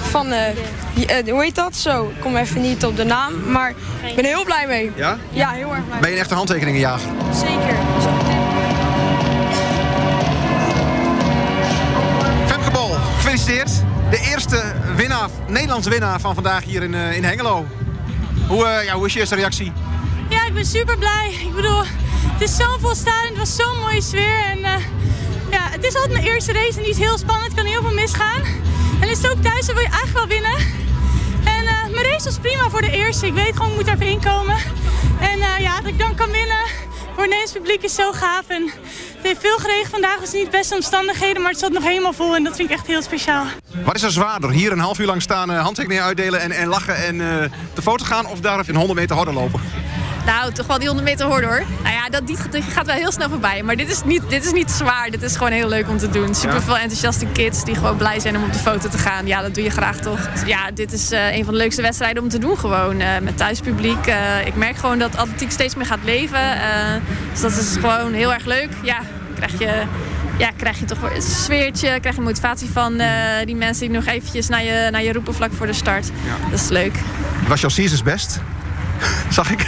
[0.10, 0.48] van, uh,
[1.26, 1.76] uh, hoe heet dat?
[1.76, 3.70] Zo, ik kom even niet op de naam, maar
[4.04, 4.92] ik ben er heel blij mee.
[4.96, 5.18] Ja?
[5.30, 6.00] Ja, heel erg blij.
[6.00, 7.10] Ben je een echte handtekeningenjager?
[7.34, 7.76] Zeker.
[12.46, 13.72] Femke Bol, gefeliciteerd.
[14.10, 17.66] De eerste winnaar, Nederlandse winnaar van vandaag hier in, in Hengelo.
[18.52, 19.72] Hoe, ja, hoe is je eerste reactie?
[20.30, 21.38] Ja, ik ben super blij.
[21.42, 21.84] Ik bedoel,
[22.34, 24.44] het is zo'n vol het was zo'n mooie sfeer.
[24.44, 24.60] En
[25.52, 27.46] ja, het is altijd mijn eerste race en die is heel spannend.
[27.46, 28.42] Het kan heel veel misgaan.
[29.00, 30.58] En is het ook thuis, dan wil je eigenlijk wel winnen.
[31.44, 33.26] En uh, mijn race was prima voor de eerste.
[33.26, 34.58] Ik weet gewoon, ik moet even inkomen.
[35.20, 36.66] En ja, dat ik dan kan winnen
[37.16, 38.48] het Nederlands publiek is zo gaaf.
[38.48, 42.14] En het heeft veel geregend vandaag, was niet beste omstandigheden, maar het zat nog helemaal
[42.14, 42.36] vol.
[42.36, 43.46] En dat vind ik echt heel speciaal.
[43.84, 44.52] Wat is er zwaarder?
[44.52, 47.18] Hier een half uur lang staan, uh, handtekeningen uitdelen en, en lachen en
[47.74, 48.26] de foto gaan?
[48.26, 49.62] Of daar een 100 meter horden lopen?
[50.26, 51.64] Nou, toch wel die 100 meter hoor hoor.
[51.84, 53.64] Nou ja, dat, die gaat wel heel snel voorbij.
[53.64, 55.10] Maar dit is niet, dit is niet zwaar.
[55.10, 56.36] Dit is gewoon heel leuk om te doen.
[56.36, 59.28] Super veel enthousiaste kids die gewoon blij zijn om op de foto te gaan.
[59.28, 60.20] Ja, dat doe je graag toch.
[60.46, 63.00] Ja, dit is uh, een van de leukste wedstrijden om te doen gewoon.
[63.00, 64.08] Uh, met thuispubliek.
[64.08, 66.60] Uh, ik merk gewoon dat atletiek steeds meer gaat leven.
[67.32, 68.70] dus dat is gewoon heel erg leuk.
[68.82, 69.00] Ja,
[69.36, 69.84] krijg je
[70.38, 73.08] ja, krijg je toch weer een sfeertje, krijg je motivatie van uh,
[73.46, 76.08] die mensen die nog eventjes naar je, naar je roepen vlak voor de start.
[76.08, 76.50] Ja.
[76.50, 77.00] Dat is leuk.
[77.48, 78.40] Was jouw seasons best?
[79.30, 79.66] Zag ik?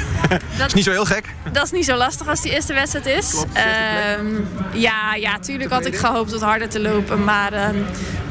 [0.58, 1.26] Dat is niet zo heel gek.
[1.52, 3.44] Dat is niet zo lastig als die eerste wedstrijd is.
[3.54, 4.26] Ehm,
[4.74, 7.24] ja, ja, tuurlijk had ik gehoopt wat harder te lopen.
[7.24, 7.76] Maar ehm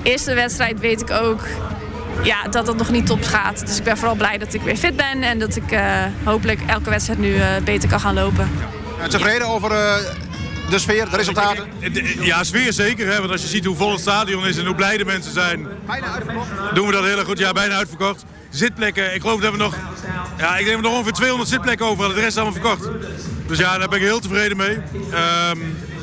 [0.03, 1.41] eerste wedstrijd weet ik ook
[2.23, 3.67] ja, dat het nog niet top gaat.
[3.67, 5.23] Dus ik ben vooral blij dat ik weer fit ben.
[5.23, 8.51] En dat ik eh, hopelijk elke wedstrijd nu eh, beter kan gaan lopen.
[9.01, 9.95] Eh, Tevreden over eh,
[10.71, 11.65] de sfeer, de resultaten?
[12.21, 13.07] Ja, sfeer zeker.
[13.07, 13.19] Hè?
[13.19, 15.67] Want als je ziet hoe vol het stadion is en hoe blij de mensen zijn,
[16.75, 17.39] doen we dat heel erg goed.
[17.39, 18.25] Ja, bijna uitverkocht.
[18.53, 19.77] Zitplekken, ik geloof dat we nog,
[20.39, 22.17] ja, ik denk nog ongeveer 200 zitplekken over hadden.
[22.17, 22.89] De rest is allemaal verkocht.
[23.47, 24.79] Dus ja, daar ben ik heel tevreden mee.
[25.13, 25.59] Ehm,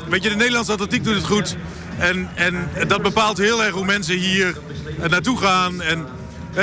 [0.08, 1.56] weet je, de Nederlandse atletiek doet het goed.
[1.98, 4.56] En, en dat bepaalt heel erg hoe mensen hier
[5.00, 5.82] eh, naartoe gaan.
[5.82, 6.06] En,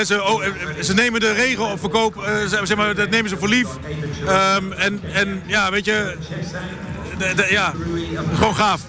[0.06, 3.38] ze, oh, eh, ze nemen de regel op verkoop, eh, zeg maar, dat nemen ze
[3.38, 3.67] voor lief.
[4.28, 6.17] Ehm, en, en ja, weet je,
[7.50, 7.73] ja,
[8.34, 8.82] gewoon gaaf.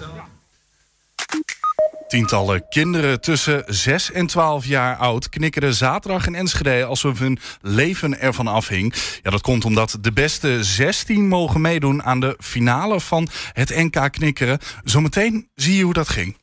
[2.09, 8.19] Tientallen kinderen tussen 6 en 12 jaar oud knikkerden zaterdag in Enschede alsof hun leven
[8.19, 8.93] ervan afhing.
[9.23, 14.11] Ja, dat komt omdat de beste 16 mogen meedoen aan de finale van het NK
[14.11, 14.59] knikkeren.
[14.83, 16.37] Zometeen zie je hoe dat ging.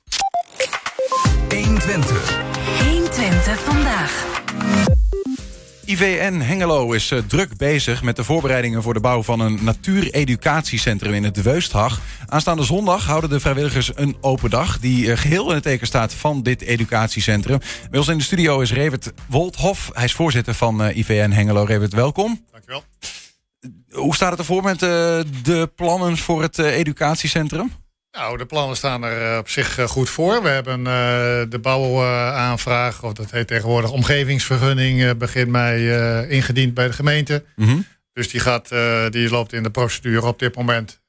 [1.48, 2.38] 120.
[2.84, 4.95] 120 vandaag.
[5.86, 11.14] IVN Hengelo is eh, druk bezig met de voorbereidingen voor de bouw van een natuureducatiecentrum
[11.14, 12.00] in het Weusthag.
[12.26, 16.14] Aanstaande zondag houden de vrijwilligers een open dag die eh, geheel in het teken staat
[16.14, 17.58] van dit educatiecentrum.
[17.90, 19.90] Bij ons in de studio is Revert Wolthof.
[19.92, 21.64] Hij is voorzitter van eh, IVN Hengelo.
[21.64, 22.44] Revert, welkom.
[22.50, 22.84] Dankjewel.
[23.90, 27.72] Hoe staat het ervoor met de plannen voor het educatiecentrum?
[28.16, 30.42] Nou, de plannen staan er eh, op zich eh, goed voor.
[30.42, 30.92] We hebben eh,
[31.48, 35.90] de bouwaanvraag, of dat heet tegenwoordig omgevingsvergunning, eh, begin mei
[36.28, 37.44] ingediend bij de gemeente.
[37.56, 37.76] Mhm.
[38.12, 38.68] Dus die, gaat,
[39.10, 41.00] die loopt in de procedure op dit moment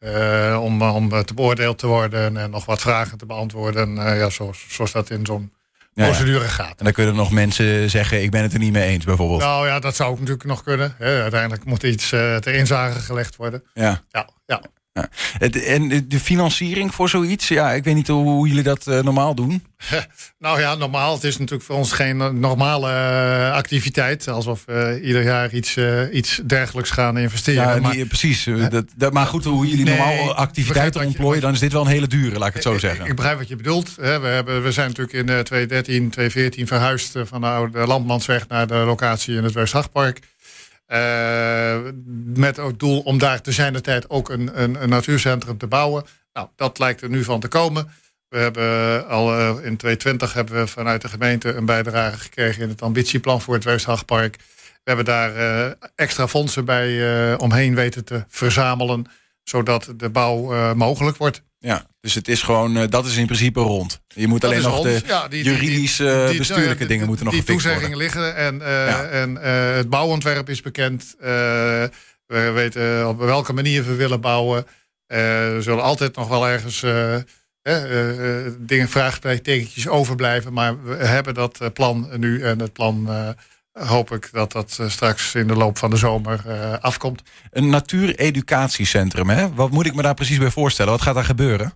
[0.61, 3.95] om, om te beoordeeld te worden en nog wat vragen te beantwoorden.
[3.95, 5.53] ja, zoals, zoals dat in zo'n
[5.93, 6.09] Ja, ja.
[6.09, 6.77] procedure gaat.
[6.77, 9.39] En dan kunnen nog mensen zeggen, ik ben het er niet mee eens bijvoorbeeld.
[9.39, 10.95] Nou ja, dat zou ook natuurlijk nog kunnen.
[10.97, 11.21] Hè.
[11.21, 13.63] Uiteindelijk moet iets ter inzage gelegd worden.
[13.73, 14.01] Ja.
[14.11, 14.61] Ja, ja.
[14.97, 15.09] Ja.
[15.65, 19.63] En de financiering voor zoiets, ja, ik weet niet hoe jullie dat eh, normaal doen.
[20.39, 21.13] Nou ja, normaal.
[21.13, 24.27] Het is natuurlijk voor ons geen eh, normale eh, activiteit.
[24.27, 27.63] Alsof we ieder jaar iets, eh, iets dergelijks gaan investeren.
[27.75, 28.45] Ja, maar, die- precies.
[28.47, 31.81] eh, Dat, dat, maar goed, hoe jullie Nee, normaal activiteiten ontplooien, dan is dit wel
[31.81, 33.05] een hele dure, laat ik het zo zeggen.
[33.05, 33.95] ik begrijp wat je bedoelt.
[34.01, 34.19] Hè.
[34.19, 38.47] We, hebben, we zijn natuurlijk in eh, 2013, 2014 verhuisd eh, van de oude Landmansweg
[38.47, 40.19] naar de locatie in het Weesthagpark.
[40.87, 41.77] Eh,
[42.25, 46.05] met het doel om daar te zijn de tijd ook een, een, natuurcentrum te bouwen.
[46.33, 47.91] Nou, dat lijkt er nu van te komen.
[48.29, 52.69] We hebben al eh, in 2020 hebben we vanuit de gemeente een bijdrage gekregen in
[52.69, 54.35] het ambitieplan voor het Weesthagpark.
[54.83, 59.05] We hebben daar eh, extra fondsen bij omheen weten te verzamelen,
[59.43, 61.43] zodat de bouw mogelijk wordt.
[61.59, 63.99] Ja, dus het is gewoon, eh, dat is in principe rond.
[64.07, 64.83] Je moet Dat alleen nog rond.
[64.83, 67.43] de Ja, die- die- juridische, die- die- bestuurlijke nou ja, die- dingen moeten nog die
[67.43, 67.81] gefixt worden.
[67.89, 69.03] toezeggingen liggen en, eh, Ja.
[69.05, 71.15] en eh, het bouwontwerp is bekend.
[71.19, 74.65] We weten op welke manier we willen bouwen.
[75.07, 76.79] Er zullen altijd nog wel ergens
[78.59, 80.53] dingen, vraagtekentjes overblijven.
[80.53, 83.09] Maar we hebben dat plan nu en het plan
[83.73, 86.41] hoop ik dat dat straks in de loop van de zomer
[86.81, 87.21] afkomt.
[87.51, 89.53] Een natuureducatiecentrum, hè?
[89.53, 90.91] Wat moet ik me daar precies bij voorstellen?
[90.91, 91.73] Wat gaat daar gebeuren?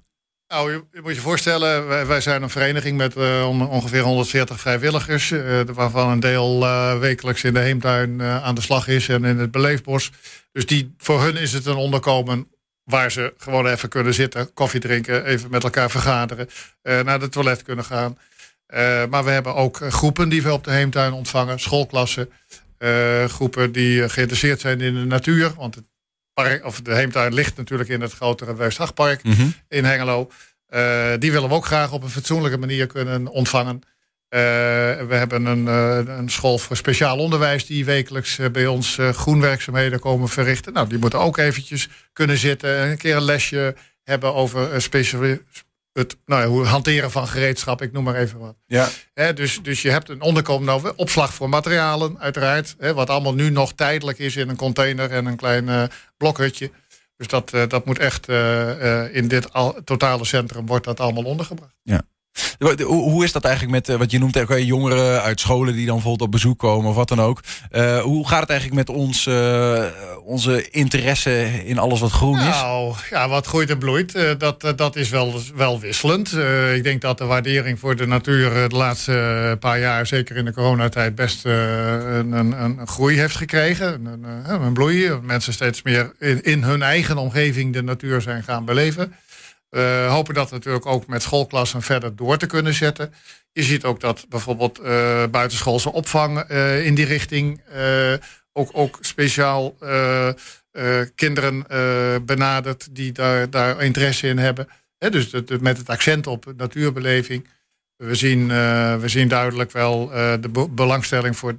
[0.52, 5.32] Nou, je, moet je voorstellen, wij, zijn een vereniging met eh, on- ongeveer 140 vrijwilligers,
[5.32, 9.38] eh, waarvan een deel eh, wekelijks in de heemtuin aan de slag is en in
[9.38, 10.12] het beleefbos.
[10.52, 12.48] Dus die, voor hun is het een onderkomen
[12.84, 16.48] waar ze gewoon even kunnen zitten, koffie drinken, even met elkaar vergaderen,
[16.84, 18.18] naar de toilet kunnen gaan.
[19.10, 22.30] Maar we hebben ook groepen die we op de heemtuin ontvangen, schoolklassen,
[23.28, 25.90] groepen die geïnteresseerd zijn in de natuur, want het
[26.43, 29.47] park, of de heemtuin ligt natuurlijk in het grotere Weesthagpark Mhm.
[29.67, 30.32] in Hengelo.
[30.67, 33.82] Eh, die willen we ook graag op een fatsoenlijke manier kunnen ontvangen.
[34.30, 34.39] Eh,
[35.08, 40.30] we hebben een, eh, een school voor speciaal onderwijs die wekelijks bij ons groenwerkzaamheden komen
[40.30, 40.73] verrichten.
[40.73, 45.38] Nou, die moeten ook eventjes kunnen zitten en een keer een lesje hebben over speciaal
[45.93, 48.56] het nou ja, hoe hanteren van gereedschap, ik noem maar even wat.
[48.65, 48.89] Ja.
[49.34, 52.75] Dus, dus je hebt een onderkomen nodig, opslag voor materialen, uiteraard.
[52.77, 55.84] Wat allemaal nu nog tijdelijk is in een container en een klein eh,
[56.17, 56.71] blokhutje.
[57.17, 61.23] Dus dat, eh, dat moet echt eh, in dit al, totale centrum wordt dat allemaal
[61.23, 61.75] ondergebracht.
[61.84, 62.01] Ja.
[62.86, 65.96] Hoe is dat eigenlijk met eh, wat je noemt eh, jongeren uit scholen die dan
[65.96, 67.41] bijvoorbeeld op bezoek komen of wat dan ook?
[67.72, 68.98] Eh, hoe gaat het eigenlijk met
[70.24, 72.44] onze interesse in alles wat groen is?
[72.44, 76.34] Nou, ja, wat groeit en bloeit, dat, dat is wel, wel wisselend.
[76.76, 80.54] Ik denk dat de waardering voor de natuur de laatste paar jaar, zeker in de
[80.54, 84.06] coronatijd, best een, een, een groei heeft gekregen.
[84.06, 85.10] Een, een, bloei.
[85.22, 89.13] Mensen steeds meer in, in hun eigen omgeving de natuur zijn gaan beleven.
[89.71, 93.13] We hopen dat natuurlijk ook met schoolklassen verder door te kunnen zetten.
[93.51, 97.62] Je ziet ook dat bijvoorbeeld eh, buitenschoolse opvang eh, in die richting
[98.53, 99.77] ook, ook speciaal
[101.15, 101.65] kinderen
[102.25, 104.67] benaderd die daar, daar interesse in hebben.
[104.97, 107.47] Dus met het accent op natuurbeleving.
[107.95, 108.47] We zien,
[108.99, 110.07] we zien duidelijk wel
[110.41, 111.55] de be- belangstelling voor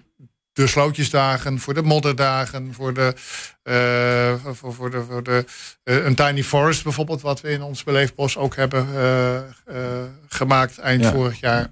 [0.53, 3.15] de slootjesdagen, voor de modderdagen, voor de,
[3.63, 5.45] eh, voor, voor de, voor de
[5.85, 11.03] eh, een tiny forest bijvoorbeeld, wat we in ons beleefbos ook hebben eh, gemaakt eind
[11.03, 11.13] Ja.
[11.13, 11.71] vorig jaar.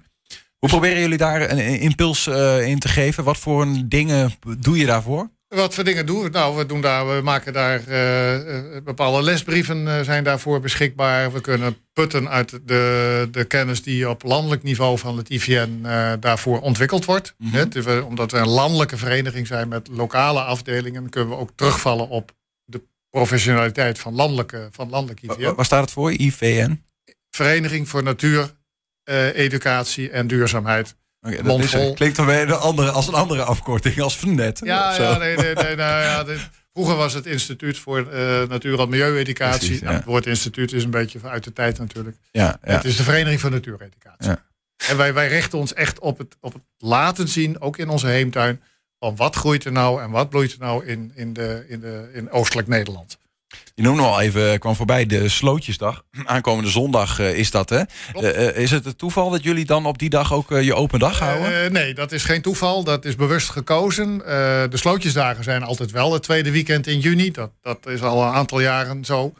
[0.59, 2.27] Hoe proberen jullie daar een impuls
[2.61, 3.23] in te geven?
[3.23, 5.29] Wat voor dingen doe je daarvoor?
[5.55, 6.29] Wat voor dingen doen we?
[6.29, 11.31] Nou, we, doen daar, we maken daar eh, eh, bepaalde lesbrieven eh, zijn daarvoor beschikbaar.
[11.33, 15.85] We kunnen putten uit de, de kennis die op landelijk niveau van het IVN
[16.19, 17.35] daarvoor ontwikkeld wordt.
[17.43, 21.51] Hè, dus we- omdat we een landelijke vereniging zijn met lokale afdelingen, kunnen we ook
[21.55, 22.31] terugvallen op
[22.65, 25.41] de professionaliteit van landelijke, van landelijk IVN.
[25.41, 26.11] Wa- Waar staat het voor?
[26.11, 26.83] IVN?
[27.29, 28.55] Vereniging voor Natuur,
[29.33, 30.95] Educatie en Duurzaamheid.
[31.21, 31.93] Dat is, Mondvol.
[31.93, 34.59] klinkt dan weer een andere, als een andere afkorting, als van net.
[34.63, 38.79] Ja, ja, nee, nee, nee, nou ja, dit- vroeger was het Instituut voor eh, Natuur-
[38.79, 39.59] en Milieueducatie.
[39.59, 39.83] Precies, ja.
[39.85, 42.17] Nou, het woord instituut is een beetje uit de tijd natuurlijk.
[42.31, 42.71] Ja, ja.
[42.75, 44.29] Het is de Vereniging voor Natuureducatie.
[44.29, 44.43] Ja.
[44.87, 48.07] En wij, wij richten ons echt op het, op het laten zien, ook in onze
[48.07, 48.61] heemtuin,
[48.99, 52.09] van wat groeit er nou en wat bloeit er nou in, in, de, in, de,
[52.13, 53.17] in Oostelijk Nederland.
[53.75, 56.03] Je noemde al even, kwam voorbij, de Slootjesdag.
[56.25, 57.81] Aankomende zondag eh, is dat, hè?
[58.13, 60.73] Eh, eh, is het het toeval dat jullie dan op die dag ook eh, je
[60.75, 61.63] open dag houden?
[61.63, 62.83] Eh, nee, dat is geen toeval.
[62.83, 64.21] Dat is bewust gekozen.
[64.25, 64.29] Eh,
[64.69, 67.31] de slootjesdagen zijn altijd wel het tweede weekend in juni.
[67.31, 69.33] Dat, dat is al een aantal jaren zo.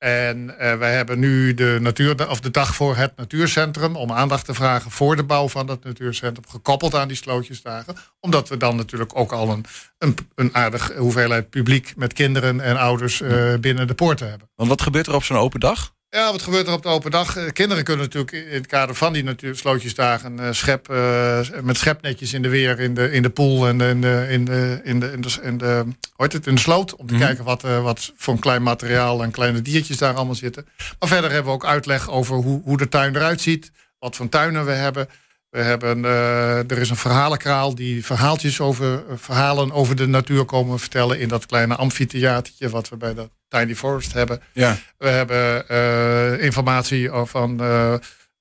[0.00, 3.96] En eh, wij hebben nu de, natuur, of de dag voor het natuurcentrum...
[3.96, 6.44] om aandacht te vragen voor de bouw van dat natuurcentrum...
[6.48, 7.96] gekoppeld aan die slootjesdagen.
[8.20, 9.64] Omdat we dan natuurlijk ook al een,
[9.98, 11.92] een, een aardig hoeveelheid publiek...
[11.96, 14.50] met kinderen en ouders eh, binnen de poorten hebben.
[14.54, 15.94] Want wat gebeurt er op zo'n open dag?
[16.10, 17.36] Ja, wat gebeurt er op de open dag?
[17.36, 22.32] Eh, Kinderen kunnen natuurlijk in het kader van die natuurslootjesdagen eh, schep, eh, met schepnetjes
[22.32, 25.12] in de weer, in de, in de pool en in, de, in, de, in, de,
[25.12, 26.96] in, de, in, de, hoe heet het, in de sloot.
[26.96, 27.22] Om te Mhm.
[27.22, 30.66] kijken wat, wat voor een klein materiaal en kleine diertjes daar allemaal zitten.
[30.98, 33.70] Maar verder hebben we ook uitleg over hoe, hoe de tuin eruit ziet.
[33.98, 35.08] Wat voor tuinen we hebben.
[35.50, 40.44] We hebben eh, er is een verhalenkraal die verhaaltjes over, eh, verhalen over de natuur
[40.44, 44.42] komen vertellen in dat kleine amfitheatertje wat we bij de Tiny Forest hebben.
[44.52, 44.78] Ja.
[44.98, 47.58] We hebben eh, informatie van,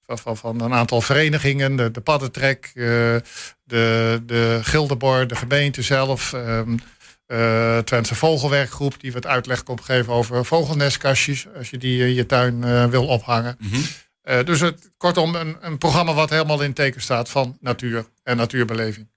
[0.05, 6.33] van, van, van een aantal verenigingen, de, de Paddentrek, de, de Gildebor, de gemeente zelf,
[6.33, 12.25] eh Twentse Vogelwerkgroep, die wat uitleg komt geven over vogelnestkastjes, als je die in je
[12.25, 13.57] tuin wil ophangen.
[14.29, 18.37] Eh, dus het, kortom, een, een programma wat helemaal in teken staat van natuur en
[18.37, 19.07] natuurbeleving.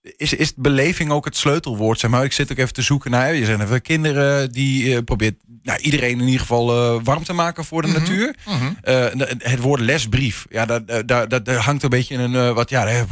[0.00, 1.98] Is, is beleving ook het sleutelwoord?
[1.98, 2.24] Zeg maar?
[2.24, 3.34] Ik zit ook even te zoeken naar.
[3.34, 7.32] Je zegt even kinderen die eh, probeert nou, iedereen in ieder geval eh, warm te
[7.32, 8.34] maken voor de natuur.
[8.46, 8.72] Mhm.
[8.82, 9.06] Eh,
[9.38, 12.70] het woord lesbrief, ja, dat, dat, dat, dat hangt een beetje in een eh, wat
[12.70, 13.06] ja, eh, eh,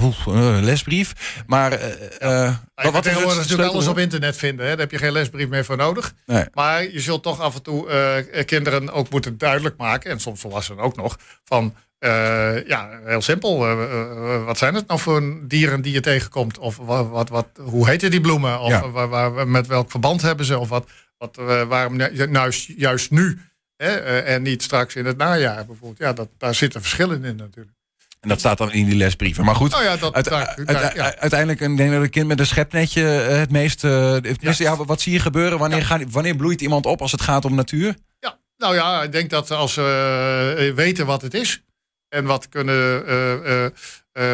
[0.60, 1.12] lesbrief.
[1.46, 4.64] Maar eh, eh, Wat, wat, is het natuurlijk alles op internet vinden.
[4.64, 4.70] Hè?
[4.70, 6.14] Daar heb je geen lesbrief meer voor nodig.
[6.26, 6.44] Nee.
[6.54, 7.88] Maar je zult toch af en toe
[8.32, 10.10] eh, kinderen ook moeten duidelijk maken.
[10.10, 11.16] En soms volwassenen ook nog.
[11.44, 13.66] Van eh, ja, heel simpel.
[13.66, 16.58] eh, eh, wat zijn het nou voor dieren die je tegenkomt?
[16.58, 18.60] Of wat, wat, wat, hoe heten die bloemen?
[18.60, 18.90] Of Ja.
[18.90, 20.58] waar, waar- met welk verband hebben ze?
[20.58, 20.88] Of wat,
[21.18, 23.40] wat, eh, waarom ju- juist, nu?
[23.76, 23.96] Hè?
[23.96, 25.98] eh, en niet straks in het najaar bijvoorbeeld.
[25.98, 27.76] Ja, dat, daar zitten verschillen in natuurlijk.
[28.20, 29.44] En dat staat dan in die lesbrieven.
[29.44, 31.16] Maar goed, Nou ja, dat- uit- daar- uit- daar- ja.
[31.16, 33.82] uiteindelijk een, denk ik dat een kind met een schepnetje eh, het meest...
[33.82, 34.76] het meeste ja.
[34.84, 35.58] wat zie je gebeuren?
[35.58, 37.94] Wanneer, gaan, wanneer bloeit iemand op als het gaat om natuur?
[38.18, 41.62] Ja, nou ja, ik denk dat als we eh, weten wat het is
[42.08, 43.04] en wat kunnen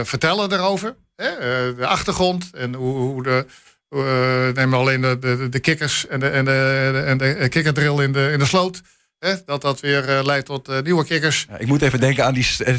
[0.05, 1.31] vertellen daarover, hè,
[1.75, 3.47] de achtergrond en hoe, hoe de.
[3.93, 8.13] Eh, neem alleen de, de, de kikkers en de, en de, en de kikkerdrill in
[8.13, 8.81] de, in de sloot.
[9.19, 11.47] Hè, dat dat weer eh, leidt tot eh, nieuwe kikkers.
[11.49, 12.75] Ja, ik moet even denken aan die eh,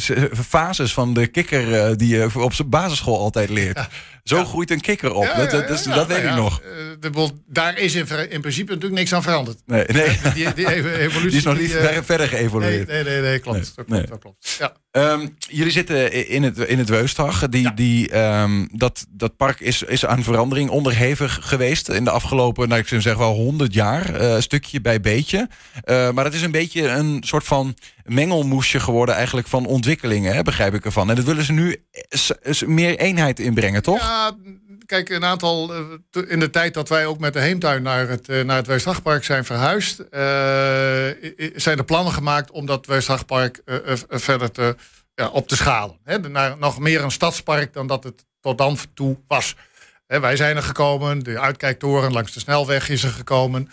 [0.47, 3.87] fases van de kikker eh, die je op zijn basisschool altijd leert.
[4.23, 5.25] Zo groeit een kikker op.
[5.35, 6.61] Dat dat, dat, dat nou weet ik nog.
[6.61, 6.67] eh,
[6.99, 9.57] de daar is in, in principe natuurlijk niks aan veranderd.
[9.65, 10.17] Nee, nee.
[10.33, 11.29] Die, die ev- evolutie.
[11.29, 12.87] Die is nog niet eh, ver- verder geëvolueerd.
[12.87, 13.73] Nee, nee, nee, nee, klopt.
[13.87, 14.73] Nee, dat klopt, dat.
[14.91, 17.47] Ehm, jullie zitten in het, in het Weustag.
[17.49, 22.67] Die, die, ehm, dat, dat park is, is aan verandering onderhevig geweest in de afgelopen,
[22.67, 25.49] nou, ik zou zeggen wel 100 jaar, eh, stukje bij beetje.
[25.85, 30.73] Maar het is een beetje een soort van mengelmoesje geworden eigenlijk van ontwikkelingen, hè, begrijp
[30.73, 31.09] ik ervan.
[31.09, 31.83] En dat willen ze nu
[32.65, 33.99] meer eenheid inbrengen, toch?
[33.99, 34.31] Ja,
[34.85, 35.73] kijk, een aantal.
[35.73, 39.23] eh, In de tijd dat wij ook met de heemtuin naar het, eh, naar het
[39.23, 40.19] zijn verhuisd, eh,
[41.55, 43.77] zijn er plannen gemaakt om dat Weesdagpark eh,
[44.09, 44.75] verder te,
[45.15, 45.97] ja, op te schalen.
[46.03, 49.55] Hè, naar nog meer een stadspark dan dat het tot dan toe was.
[50.07, 53.69] Hè, wij zijn er gekomen, de uitkijktoren langs de snelweg is er gekomen.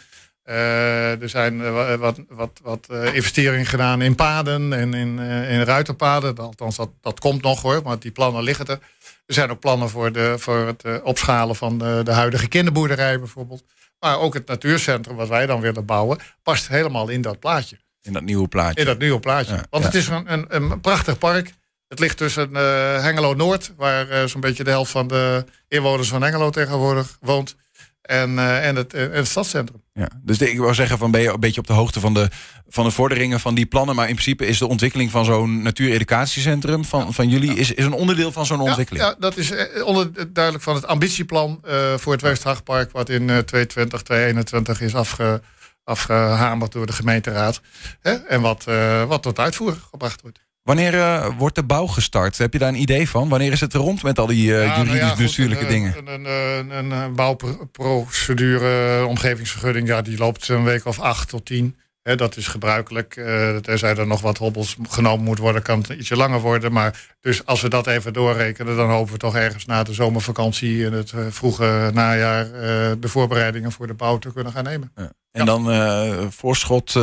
[0.50, 5.18] Eh, er zijn eh, wa- wat, wat, wat eh, investeringen gedaan in paden en in,
[5.18, 6.36] eh, in ruiterpaden.
[6.36, 8.78] Althans, dat, dat komt nog hoor, maar die plannen liggen er.
[9.26, 13.18] Er zijn ook plannen voor, de, voor het eh, opschalen van de, de huidige kinderboerderij
[13.18, 13.62] bijvoorbeeld.
[14.00, 17.76] Maar ook het natuurcentrum wat wij dan willen bouwen, past helemaal in dat plaatje.
[18.02, 18.80] In dat nieuwe plaatje.
[18.80, 19.54] In dat nieuwe plaatje.
[19.54, 19.88] Ja, Want ja.
[19.90, 21.52] het is een, een, een prachtig park.
[21.88, 22.62] Het ligt tussen eh,
[23.02, 27.56] Hengelo Noord, waar eh, zo'n beetje de helft van de inwoners van Hengelo tegenwoordig woont.
[28.02, 29.82] En, eh, en, het, en het stadscentrum.
[30.00, 32.14] Ja, dus de- ik wou zeggen, van ben je een beetje op de hoogte van
[32.14, 32.28] de,
[32.68, 33.94] van de vorderingen van die plannen.
[33.94, 37.92] Maar in principe is de ontwikkeling van zo'n natuureducatiecentrum van, van jullie is, is een
[37.92, 39.04] onderdeel van zo'n ontwikkeling.
[39.04, 43.30] Ja, dat is eh, onder, duidelijk van het ambitieplan eh, voor het Westhaagpark, wat in
[43.30, 45.42] eh 2020, 2021 is afge,
[45.84, 47.60] afgehamerd door de gemeenteraad.
[48.00, 48.12] Hè?
[48.12, 50.40] En wat, eh, wat tot uitvoer gebracht wordt.
[50.70, 52.38] Wanneer eh, wordt de bouw gestart?
[52.38, 53.28] Heb je daar een idee van?
[53.28, 55.70] Wanneer is het rond met al die eh, Ja, nou ja, juridisch goed, bestuurlijke een,
[55.70, 55.96] dingen?
[55.98, 61.46] Een, een, een, een, een bouwprocedure, omgevingsvergunning, ja, die loopt een week of acht tot
[61.46, 61.76] tien.
[62.02, 63.16] Dat is gebruikelijk.
[63.16, 66.72] Eh tenzij er nog wat hobbels genomen moet worden, kan het ietsje langer worden.
[66.72, 70.84] Maar dus als we dat even doorrekenen, dan hopen we toch ergens na de zomervakantie
[70.84, 72.52] in het eh, vroege najaar eh,
[73.00, 74.92] de voorbereidingen voor de bouw te kunnen gaan nemen.
[75.32, 77.02] En dan eh, voorschot, eh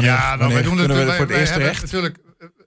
[0.00, 1.82] Ja, nou, wanneer wij doen het we wij- voor het wij eerst?
[1.82, 2.25] Natuurlijk, eh,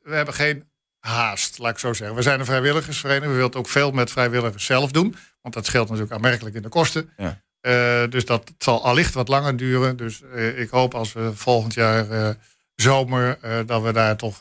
[0.10, 0.64] we hebben geen
[1.00, 2.16] haast, laat ik zo zeggen.
[2.16, 3.32] We zijn een vrijwilligersvereniging.
[3.32, 5.16] We willen ook veel met vrijwilligers zelf doen.
[5.42, 7.10] Want dat scheelt natuurlijk aanmerkelijk in de kosten.
[7.18, 7.42] Ja.
[7.62, 9.98] Eh, dus dat zal allicht wat langer duren.
[9.98, 12.30] Dus eh, ik hoop als we volgend jaar eh,
[12.76, 13.38] zomer...
[13.66, 14.40] dat we daar toch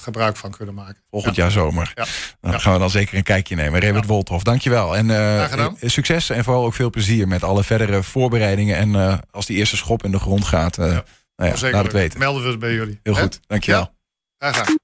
[0.00, 1.02] gebruik van kunnen maken.
[1.10, 1.42] Volgend Ja.
[1.42, 1.92] jaar zomer.
[1.94, 2.04] Ja.
[2.40, 3.80] Dan gaan we dan zeker een kijkje nemen.
[3.80, 4.96] Revert Wolthof, dankjewel.
[4.96, 8.76] En succes en vooral ook veel plezier met alle verdere voorbereidingen.
[8.76, 11.02] En als die eerste schop in de grond gaat, nou
[11.36, 12.18] laat het weten.
[12.18, 13.00] Melden we het bij jullie.
[13.02, 13.94] Heel goed, dankjewel.
[14.38, 14.76] Graag gedaan.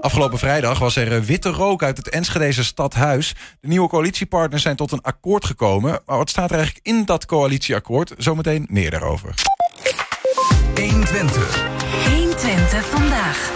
[0.00, 3.34] Afgelopen vrijdag was er eh, witte rook uit het Enschedeze stadhuis.
[3.60, 6.00] De nieuwe coalitiepartners zijn tot een akkoord gekomen.
[6.06, 8.14] Maar wat staat er eigenlijk in dat coalitieakkoord?
[8.18, 9.34] Zometeen meer daarover.
[10.74, 11.64] 120.
[12.08, 13.50] 120 vandaag.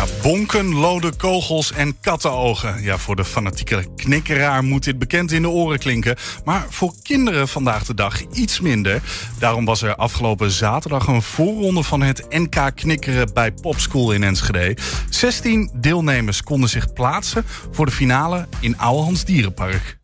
[0.00, 2.82] Ja, bonken, lode kogels en kattenogen.
[2.82, 6.16] Ja, voor de fanatieke knikkeraar moet dit bekend in de oren klinken.
[6.44, 9.02] Maar voor kinderen vandaag de dag iets minder.
[9.38, 14.76] Daarom was er afgelopen zaterdag een voorronde van het NK Knikkeren bij Popschool in Enschede.
[15.10, 19.99] 16 deelnemers konden zich plaatsen voor de finale in Ouwehands Dierenpark.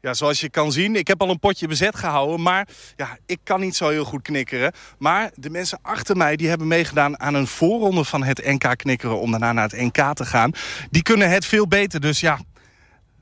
[0.00, 2.42] Ja, zoals je kan zien, ik heb al een potje bezet gehouden.
[2.42, 4.72] Maar ja, ik kan niet zo heel goed knikkeren.
[4.98, 9.20] Maar de mensen achter mij die hebben meegedaan aan een voorronde van het NK knikkeren...
[9.20, 10.52] om daarna naar het NK te gaan.
[10.90, 12.00] Die kunnen het veel beter.
[12.00, 12.38] Dus ja,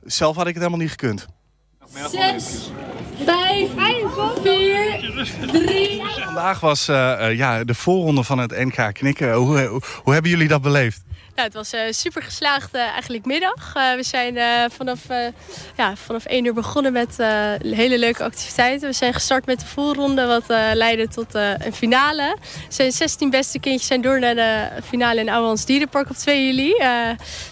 [0.04, 1.26] zelf had ik het helemaal niet gekund.
[2.10, 2.70] Zes,
[3.24, 3.70] vijf,
[4.42, 6.02] vier, drie.
[6.24, 9.34] Vandaag was eh, eh, ja, de voorronde van het NK knikkeren.
[9.34, 11.04] Hoe, hoe, hoe hebben jullie dat beleefd?
[11.36, 13.74] Nou, het was eh, super geslaagd eh, eigenlijk middag.
[13.74, 15.00] Eh, we zijn vanaf,
[15.76, 17.16] ja, vanaf 1 uur begonnen met
[17.60, 18.88] hele leuke activiteiten.
[18.88, 22.36] We zijn gestart met de voorronde, wat leidde tot een finale.
[22.68, 26.74] Zijn 16 beste kindjes zijn door naar de finale in Ouwehands Dierenpark op 2 juli.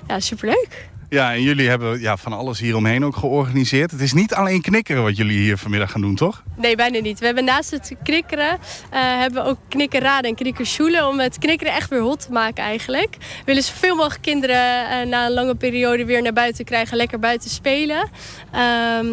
[0.07, 0.93] Ja, superleuk.
[1.15, 3.91] Ja, en jullie hebben ja, van alles hieromheen ook georganiseerd.
[3.91, 6.43] Het is niet alleen knikkeren wat jullie hier vanmiddag gaan doen, toch?
[6.57, 7.19] Nee, bijna niet.
[7.19, 8.59] We hebben naast het knikkeren eh,
[8.91, 13.17] hebben we ook knikkerraden en knikkersjoelen om het knikkeren echt weer hot te maken eigenlijk.
[13.19, 17.19] We willen zoveel mogelijk kinderen eh, na een lange periode weer naar buiten krijgen, lekker
[17.19, 18.11] buiten spelen.
[18.53, 19.07] Ehm,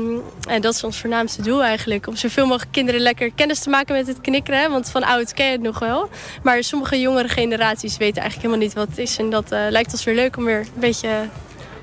[0.47, 2.07] en dat is ons voornaamste doel eigenlijk.
[2.07, 4.71] Om zoveel mogelijk kinderen lekker kennis te maken met het knikkeren.
[4.71, 6.09] Want van oud ken je het nog wel.
[6.43, 9.17] Maar sommige jongere generaties weten eigenlijk helemaal niet wat het is.
[9.17, 11.09] En dat eh, lijkt ons weer leuk om weer een beetje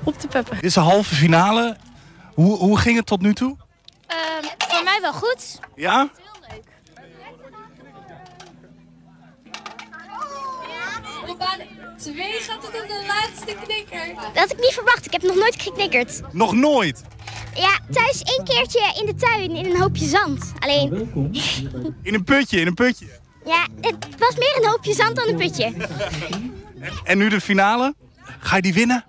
[0.09, 0.55] op te peppen.
[0.55, 1.77] Dit is de halve finale.
[2.33, 3.55] Hoe, hoe ging het tot nu toe?
[4.57, 5.59] voor mij wel goed.
[5.75, 6.09] Ja?
[11.27, 11.59] Op aan
[11.97, 14.15] twee gaat het op de laatste knikker.
[14.15, 15.05] Dat had ik niet verwacht.
[15.05, 16.21] Ik heb nog nooit geknikkerd.
[16.31, 17.01] Nog nooit.
[17.55, 20.51] Ja, thuis één keertje in de tuin in een hoopje zand.
[20.59, 21.11] Alleen,
[22.03, 23.05] In een putje, in een putje.
[23.45, 25.73] ja, het was meer een hoopje zand dan een putje.
[27.03, 27.93] En nu de finale.
[28.39, 29.05] Ga je die winnen?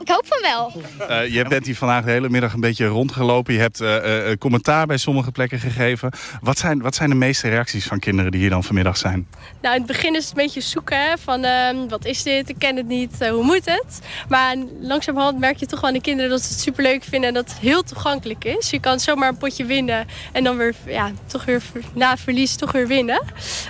[0.00, 0.82] Ik hoop van wel.
[1.08, 3.54] Eh, je bent hier vandaag de hele middag een beetje rondgelopen.
[3.54, 6.10] Je hebt eh, eh, commentaar bij sommige plekken gegeven.
[6.40, 9.28] Wat zijn, wat zijn de meeste reacties van kinderen die hier dan vanmiddag zijn?
[9.60, 12.48] Nou, in het begin is het een beetje zoeken hè, van ehm, wat is dit,
[12.48, 14.00] ik ken het niet, hoe moet het?
[14.28, 17.34] Maar langzamerhand merk je toch wel aan de kinderen dat ze het superleuk vinden en
[17.34, 18.70] dat het heel toegankelijk is.
[18.70, 21.62] Je kan zomaar een potje winnen en dan weer, ja, toch weer
[21.94, 23.22] na verlies toch weer winnen.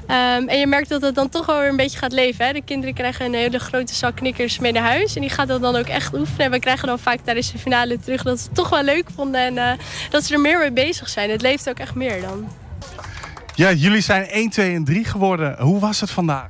[0.06, 2.46] Ehm, en je merkt dat het dan toch wel weer een beetje gaat leven.
[2.46, 2.52] Hè?
[2.52, 5.60] De kinderen krijgen een hele grote zak knikkers mee naar huis en die gaat dat
[5.60, 6.44] dan ook echt oefenen.
[6.46, 9.06] En we krijgen dan vaak tijdens de finale terug dat ze het toch wel leuk
[9.14, 9.78] vonden en eh,
[10.10, 11.30] dat ze er meer mee bezig zijn.
[11.30, 12.48] Het leeft ook echt meer dan.
[13.54, 15.56] Ja, jullie zijn 1, 2 en 3 geworden.
[15.58, 16.48] Hoe was het vandaag?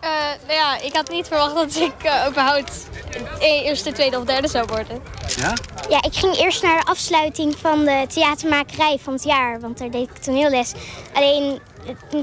[0.00, 0.10] Eh,
[0.46, 2.86] nou ja, ik had niet verwacht dat ik uh, überhaupt
[3.40, 5.02] eerste, tweede of derde zou worden.
[5.36, 5.52] Ja?
[5.88, 9.90] Ja, ik ging eerst naar de afsluiting van de theatermakerij van het jaar, want daar
[9.90, 10.72] deed ik toneelles.
[11.12, 11.58] Alleen,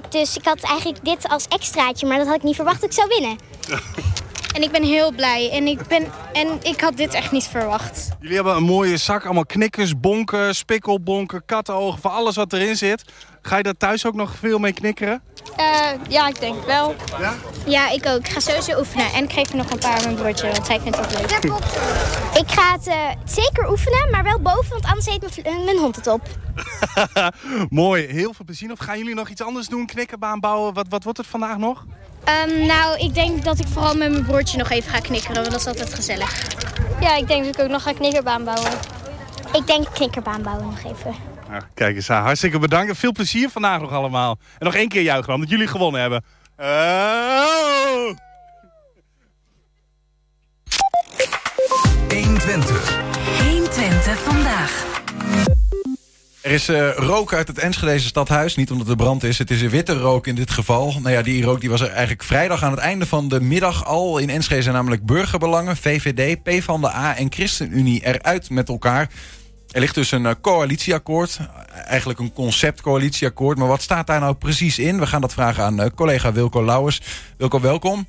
[0.09, 2.95] dus ik had eigenlijk dit als extraatje, maar dat had ik niet verwacht dat ik
[2.95, 3.37] zou winnen.
[4.53, 5.49] En ik ben heel blij.
[5.51, 8.09] En ik, ben, en ik had dit echt niet verwacht.
[8.19, 13.03] Jullie hebben een mooie zak, allemaal knikkers, bonken, spikkelbonken, kattenogen, van alles wat erin zit.
[13.41, 15.21] Ga je daar thuis ook nog veel mee knikkeren?
[15.55, 15.65] Eh,
[16.09, 16.95] ja, ik denk wel.
[17.19, 17.33] Ja?
[17.65, 18.17] Ja, ik ook.
[18.19, 19.11] Ik ga sowieso oefenen.
[19.13, 21.31] En ik geef er nog een paar aan mijn broertje, want hij vindt het leuk.
[22.43, 25.77] ik ga het eh, zeker oefenen, maar wel boven, want anders eet mijn, vl- mijn
[25.77, 26.21] hond het op.
[27.69, 28.71] Mooi, heel veel plezier.
[28.71, 29.85] Of gaan jullie nog iets anders doen?
[29.85, 30.73] Knikkerbaan bouwen?
[30.73, 31.85] Wat, wat wordt het vandaag nog?
[32.23, 35.51] Ehm, nou, ik denk dat ik vooral met mijn broertje nog even ga knikkeren, want
[35.51, 36.43] dat is altijd gezellig.
[36.99, 38.71] Ja, ik denk dat ik ook nog ga knikkerbaan bouwen.
[39.53, 41.15] Ik denk knikkerbaan bouwen nog even.
[41.49, 42.23] Nou, kijk eens aan.
[42.23, 42.97] Hartstikke bedankt.
[42.97, 44.37] Veel plezier vandaag nog allemaal.
[44.57, 46.23] En nog één keer juichen dan, dat jullie gewonnen hebben.
[46.57, 48.15] Oh!
[52.09, 52.99] 120.
[53.39, 54.92] 120 vandaag.
[56.43, 58.55] Er is eh, rook uit het Enschedeze stadhuis.
[58.55, 60.99] Niet omdat er brand is, het is een witte rook in dit geval.
[61.01, 63.85] Nou ja, die rook die was er eigenlijk vrijdag aan het einde van de middag
[63.85, 64.17] al.
[64.17, 69.09] In Enschede zijn namelijk burgerbelangen, VVD, PvdA en ChristenUnie eruit met elkaar.
[69.71, 71.39] Er ligt dus een eh, coalitieakkoord.
[71.71, 73.57] Eigenlijk een conceptcoalitieakkoord.
[73.57, 74.99] Maar wat staat daar nou precies in?
[74.99, 77.01] We gaan dat vragen aan eh, collega Wilco Lauwers.
[77.37, 78.07] Wilco, welkom.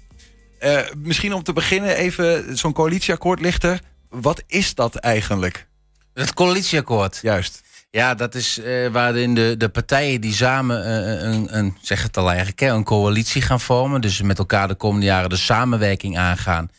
[0.96, 3.80] Misschien om te beginnen even zo'n coalitieakkoord ligt er.
[4.08, 5.66] Wat is dat eigenlijk?
[6.14, 7.18] Het coalitieakkoord.
[7.22, 7.63] Juist.
[7.94, 12.16] Ja, dat is eh, waarin de, de partijen die samen eh, een, een, zeg het
[12.16, 14.00] al eigenlijk, een coalitie gaan vormen.
[14.00, 16.70] Dus met elkaar de komende jaren de samenwerking aangaan.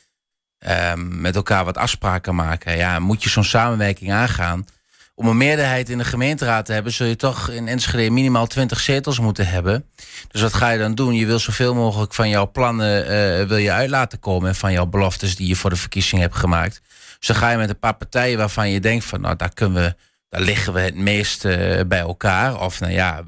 [0.58, 2.78] Ehm, met elkaar wat afspraken maken.
[2.78, 4.66] Ja, moet je zo'n samenwerking aangaan.
[5.14, 8.80] Om een meerderheid in de gemeenteraad te hebben, zul je toch in Enschede minimaal 20
[8.80, 9.86] zetels moeten hebben.
[10.28, 11.14] Dus wat ga je dan doen?
[11.14, 14.50] Je wil zoveel mogelijk van jouw plannen eh, wil je uit laten komen.
[14.50, 16.82] En van jouw beloftes die je voor de verkiezing hebt gemaakt.
[17.20, 19.84] Dus dan ga je met een paar partijen waarvan je denkt van nou, daar kunnen
[19.84, 19.96] we
[20.30, 22.62] daar liggen we het meest eh, bij elkaar.
[22.62, 23.24] Of nou ja,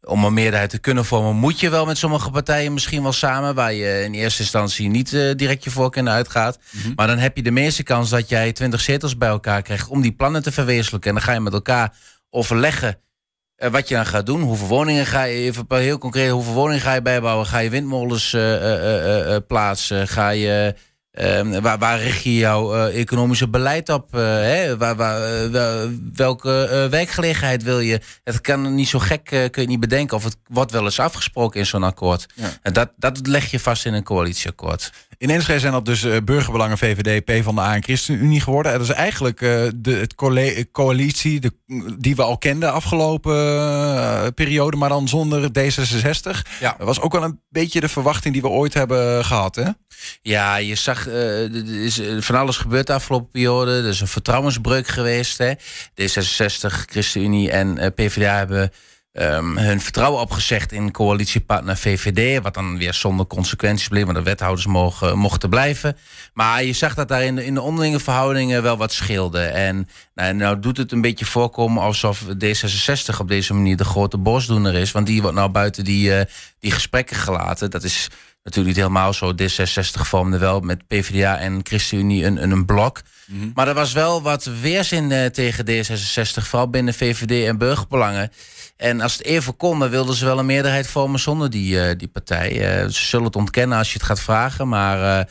[0.00, 3.54] om een meerderheid te kunnen vormen, moet je wel met sommige partijen misschien wel samen,
[3.54, 6.58] waar je in eerste instantie niet eh, direct je voorkeur uitgaat.
[6.96, 10.00] Maar dan heb je de meeste kans dat jij 20 zetels bij elkaar krijgt om
[10.00, 11.10] die plannen te verwezenlijken.
[11.10, 11.96] En dan ga je met elkaar
[12.30, 12.98] overleggen
[13.56, 14.40] eh, wat je dan gaat doen.
[14.40, 17.46] Hoeveel woningen ga je, even heel concreet, hoeveel woningen ga je bijbouwen?
[17.46, 18.36] Ga je windmolens
[19.46, 20.08] plaatsen?
[20.08, 20.74] Ga je
[21.16, 24.14] Ehm, waar, waar richt je jouw eh, economische beleid op?
[24.14, 24.76] eh, hè?
[24.76, 28.00] Waar, waar, eh, wel- welke werkgelegenheid wil je?
[28.24, 30.16] Het kan niet zo gek, kun je niet bedenken.
[30.16, 32.26] Of het wordt wel eens afgesproken in zo'n akkoord.
[32.62, 34.92] En dat, dat leg je vast in een coalitieakkoord.
[35.18, 38.72] In Enschede zijn dat dus eh, burgerbelangen VVD, PvdA en ChristenUnie geworden.
[38.72, 40.14] En dat is eigenlijk eh, de het
[40.72, 41.52] coalitie de,
[41.98, 46.58] die we al kenden afgelopen eh, periode, maar dan zonder D66.
[46.60, 46.74] Ja.
[46.78, 49.70] Dat was ook wel een beetje de verwachting die we ooit hebben gehad, hè?
[50.22, 53.70] Ja, je zag, er is van alles gebeurd de afgelopen periode.
[53.70, 55.38] Er is een vertrouwensbreuk geweest.
[55.38, 55.52] Hè.
[56.00, 58.70] D66, ChristenUnie en PvdA hebben
[59.16, 62.42] ehm, hun vertrouwen opgezegd in coalitiepartner VVD.
[62.42, 65.96] Wat dan weer zonder consequenties bleef, want de wethouders mogen, mochten blijven.
[66.34, 69.40] Maar je zag dat daar in de, in de onderlinge verhoudingen wel wat scheelde.
[69.40, 74.18] En nou, nou doet het een beetje voorkomen alsof D66 op deze manier de grote
[74.18, 74.92] bosdoener is.
[74.92, 76.24] Want die wordt nou buiten die, eh,
[76.58, 77.70] die gesprekken gelaten.
[77.70, 78.08] Dat is
[78.46, 79.32] natuurlijk niet helemaal zo.
[79.32, 83.00] D66 vormde wel met PvdA en ChristenUnie een, een, een blok.
[83.54, 88.32] Maar er was wel wat weerzin eh, tegen D66, vooral binnen VVD en burgerbelangen.
[88.76, 91.98] En als het even kon, dan wilden ze wel een meerderheid vormen zonder die, eh,
[91.98, 92.50] die partij.
[92.50, 95.28] Eh, ze zullen het ontkennen als je het gaat vragen, maar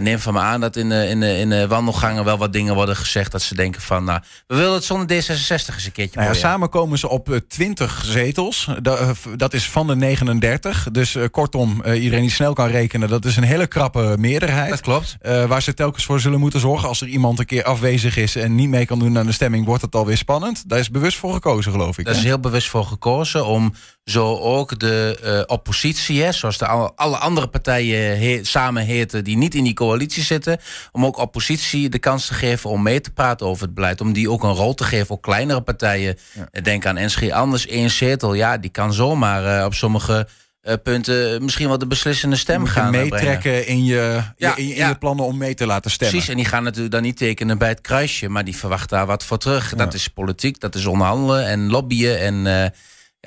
[0.00, 2.74] neem van me aan dat in de, in, de, in de wandelgangen wel wat dingen
[2.74, 6.20] worden gezegd dat ze denken van, nou, we willen het zonder D66 eens een keertje
[6.20, 8.68] Nou ja, samen komen ze op eh, 20 zetels.
[8.82, 10.88] Eh, Dat is van de 39.
[10.92, 14.70] Dus eh, kortom, eh, iedereen die snel kan rekenen, dat is een hele krappe meerderheid.
[14.70, 15.16] Dat klopt.
[15.20, 16.88] Eh, waar ze telkens voor zullen moeten zorgen.
[16.88, 19.66] Als er iemand een keer afwezig is en niet mee kan doen aan de stemming,
[19.66, 20.68] wordt het alweer spannend.
[20.68, 22.04] Daar is bewust voor gekozen, geloof ik.
[22.04, 23.74] Daar is heel bewust voor gekozen om
[24.04, 29.24] zo ook de eh, oppositie, hè, zoals de al- alle andere partijen he- samen heten
[29.24, 30.58] die niet in die coalitie zitten,
[30.92, 34.00] om ook oppositie de kans te geven om mee te praten over het beleid.
[34.00, 36.18] Om die ook een rol te geven, ook kleinere partijen.
[36.62, 38.34] Denk aan NSG Anders, één zetel.
[38.34, 40.28] Ja, die kan zomaar eh, op sommige
[40.60, 44.74] eh, punten misschien wel de beslissende stem je gaan meetrekken in je, Ja, in, in
[44.76, 44.88] ja.
[44.88, 46.16] je plannen om mee te laten stemmen.
[46.16, 49.06] Precies, en die gaan natuurlijk dan niet tekenen bij het kruisje, maar die verwachten daar
[49.06, 49.74] wat voor terug.
[49.74, 52.20] Dat is politiek, dat is onderhandelen en lobbyen.
[52.20, 52.72] En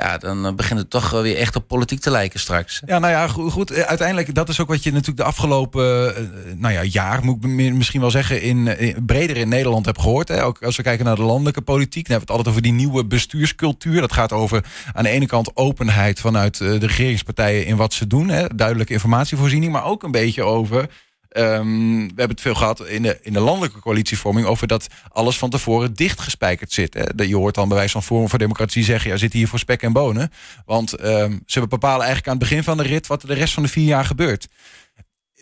[0.03, 2.81] ja, dan eh, begint het toch weer echt op politiek te lijken straks.
[2.85, 3.71] Ja, nou ja, go- goed.
[3.71, 6.23] eh, Uiteindelijk, dat is ook wat je natuurlijk de afgelopen eh,
[6.55, 10.01] nou ja, jaar, moet ik mi- misschien wel zeggen, in, in- breder in Nederland hebt
[10.01, 10.27] gehoord.
[10.27, 10.43] Hè.
[10.43, 12.87] Ook als we kijken naar de landelijke politiek, dan hebben we het altijd over die
[12.87, 14.01] nieuwe bestuurscultuur.
[14.01, 18.29] Dat gaat over aan de ene kant openheid vanuit de regeringspartijen in wat ze doen.
[18.29, 18.45] Hè.
[18.55, 20.89] Duidelijke informatievoorziening, maar ook een beetje over.
[21.29, 25.37] Ehm, we hebben het veel gehad in de, in de landelijke coalitievorming over dat alles
[25.37, 26.93] van tevoren dichtgespijkerd zit.
[26.93, 27.23] Hè.
[27.23, 29.81] Je hoort dan bij wijze van Forum voor Democratie zeggen, ja, zit hier voor spek
[29.81, 30.31] en bonen.
[30.65, 33.53] Want ehm, ze bepalen eigenlijk aan het begin van de rit wat er de rest
[33.53, 34.47] van de vier jaar gebeurt.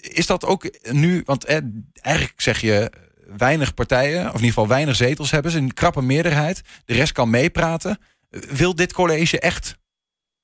[0.02, 1.46] is dat ook nu, want
[2.02, 2.92] eigenlijk zeg je
[3.38, 6.62] weinig partijen, of in ieder geval weinig zetels hebben ze, een krappe meerderheid.
[6.86, 8.00] De rest kan meepraten.
[8.30, 9.76] Wil dit college echt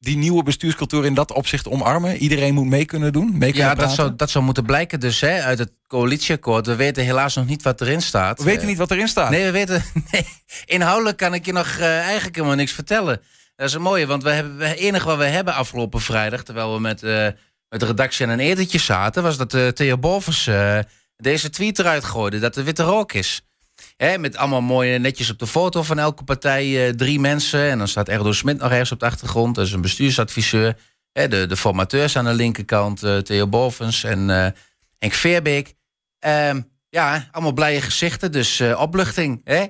[0.01, 2.17] die nieuwe bestuurscultuur in dat opzicht omarmen?
[2.17, 3.37] Iedereen moet mee kunnen doen?
[3.37, 6.65] Mee kunnen Ja, dat zou, dat zou moeten blijken dus hè, uit het coalitieakkoord.
[6.65, 8.37] We weten helaas nog niet wat erin staat.
[8.37, 9.29] We weten niet wat erin staat.
[9.29, 9.83] Nee, we weten.
[10.11, 10.27] Nee,
[10.65, 13.21] inhoudelijk kan ik je nog eh, eigenlijk helemaal niks vertellen.
[13.55, 16.73] Dat is een mooie, want we hebben, het enige wat we hebben afgelopen vrijdag, terwijl
[16.73, 17.27] we met, eh,
[17.69, 20.49] met de redactie aan een etentje zaten, was dat eh Theo Bovens
[21.17, 23.41] deze tweet eruit gooide dat er witte rook is.
[24.01, 27.69] Hè, met allemaal mooie netjes op de foto van elke partij eh, drie mensen.
[27.69, 29.55] En dan staat Erdo Smit nog ergens op de achtergrond.
[29.55, 30.77] Dat is een bestuursadviseur.
[31.11, 34.51] Hè, de, de formateurs aan de linkerkant, eh, Theo Bovens en eh
[34.97, 35.73] Henk Veerbeek.
[36.19, 39.41] Ehm, ja, allemaal blije gezichten, dus eh, opluchting.
[39.43, 39.65] Hè?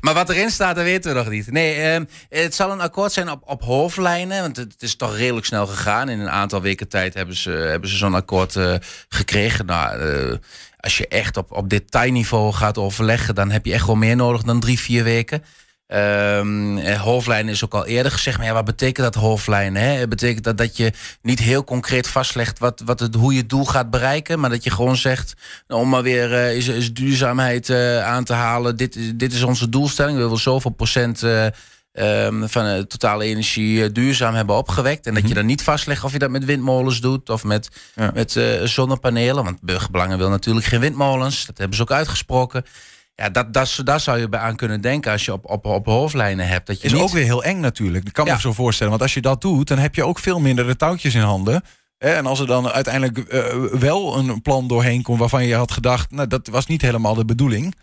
[0.00, 1.50] Maar wat erin staat, dat weten we nog niet.
[1.50, 4.40] Nee, ehm, het zal een akkoord zijn op, op hoofdlijnen.
[4.40, 6.08] Want het, het is toch redelijk snel gegaan.
[6.08, 8.74] In een aantal weken tijd hebben ze, hebben ze zo'n akkoord eh,
[9.08, 9.66] gekregen.
[9.66, 10.36] Nou, eh,
[10.80, 14.42] als je echt op, op detailniveau gaat overleggen, dan heb je echt wel meer nodig
[14.42, 15.44] dan drie, vier weken.
[15.88, 19.82] Ehm eh, hoofdlijnen is ook al eerder gezegd, maar ja, wat betekent dat hoofdlijnen?
[19.82, 20.08] Hè?
[20.08, 23.64] Betekent dat dat je niet heel concreet vastlegt wat, wat het, hoe je het doel
[23.64, 25.34] gaat bereiken, maar dat je gewoon zegt,
[25.66, 29.32] nou, om maar weer eh, is, is duurzaamheid eh, aan te halen, dit, is- dit
[29.32, 31.46] is onze doelstelling, we willen zoveel procent eh,
[31.92, 35.06] ehm, van de totale energie duurzaam hebben opgewekt.
[35.06, 37.68] En dat je dan niet vastlegt of je dat met windmolens doet of met,
[38.14, 42.64] met zonnepanelen, want burgerbelangen wil natuurlijk geen windmolens, dat hebben ze ook uitgesproken.
[43.22, 45.86] Ja, dat, dat, daar zou je bij aan kunnen denken als je op, op, op
[45.86, 46.66] hoofdlijnen hebt.
[46.66, 47.02] Dat je is niet...
[47.02, 48.04] ook weer heel eng natuurlijk.
[48.04, 48.90] Dat kan me zo voorstellen.
[48.90, 51.62] Want als je dat doet, dan heb je ook veel minder de touwtjes in handen.
[51.98, 56.10] En als er dan uiteindelijk eh, wel een plan doorheen komt waarvan je had gedacht,
[56.10, 57.74] nou dat was niet helemaal de bedoeling.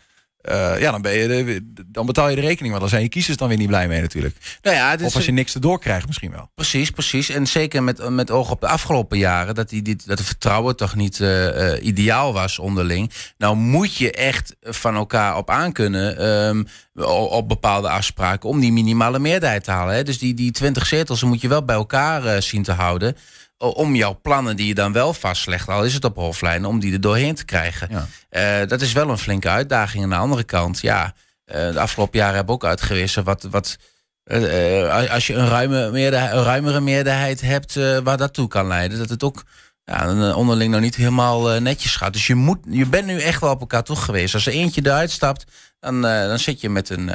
[0.45, 2.67] Eh, ja, dan, ben je de, dan betaal je de rekening.
[2.69, 4.35] Want dan zijn je kiezers dan weer niet blij mee natuurlijk.
[4.61, 6.49] Nou ja, of als je niks erdoor krijgt misschien wel.
[6.55, 7.29] Precies, precies.
[7.29, 10.75] En zeker met, met oog op de afgelopen jaren, dat, die, dit, dat het vertrouwen
[10.75, 13.11] toch niet eh, eh, ideaal was onderling.
[13.37, 16.63] Nou moet je echt van elkaar op aankunnen ehm,
[16.95, 19.95] o- op bepaalde afspraken om die minimale meerderheid te halen.
[19.95, 20.03] Hè.
[20.03, 23.15] Dus die, die 20 zetels moet je wel bij elkaar zien te houden.
[23.57, 26.93] Om jouw plannen die je dan wel vastlegt, al is het op hoofdlijnen, om die
[26.93, 28.09] er doorheen te krijgen.
[28.29, 30.03] Eh, dat is wel een flinke uitdaging.
[30.03, 31.13] Aan de andere kant, ja,
[31.45, 33.77] eh, de afgelopen jaren hebben we ook uitgewezen wat, wat,
[34.23, 38.97] eh, als je een, ruime meerderheid, een ruimere meerderheid hebt waar dat toe kan leiden,
[38.97, 39.43] dat het ook
[39.83, 42.13] ja, onderling nog niet helemaal netjes gaat.
[42.13, 44.33] Dus je, moet, je bent nu echt wel op elkaar toe geweest.
[44.33, 45.43] Als er eentje eruit stapt,
[45.79, 47.11] dan, dan zit je met een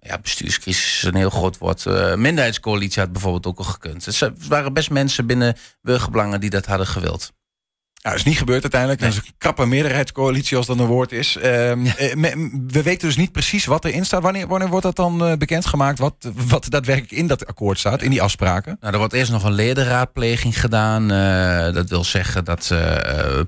[0.00, 1.86] ja, bestuurscrisis, is een heel groot woord.
[1.86, 4.04] Eh, minderheidscoalitie had bijvoorbeeld ook al gekund.
[4.04, 7.32] Dus er waren best mensen binnen burgerbelangen die dat hadden gewild.
[8.06, 9.00] Nou, dat is niet gebeurd uiteindelijk.
[9.00, 11.36] Dat is een krappe meerderheidscoalitie als dat een woord is.
[11.36, 12.14] Ehm, eh,
[12.66, 14.22] we weten dus niet precies wat erin staat.
[14.22, 15.98] Wanneer, wanneer wordt dat dan eh, bekendgemaakt?
[15.98, 16.14] Wat,
[16.48, 18.76] wat daadwerkelijk in dat akkoord staat, in die afspraken?
[18.80, 21.10] Nou, er wordt eerst nog een ledenraadpleging gedaan.
[21.10, 22.74] Eh, dat wil zeggen dat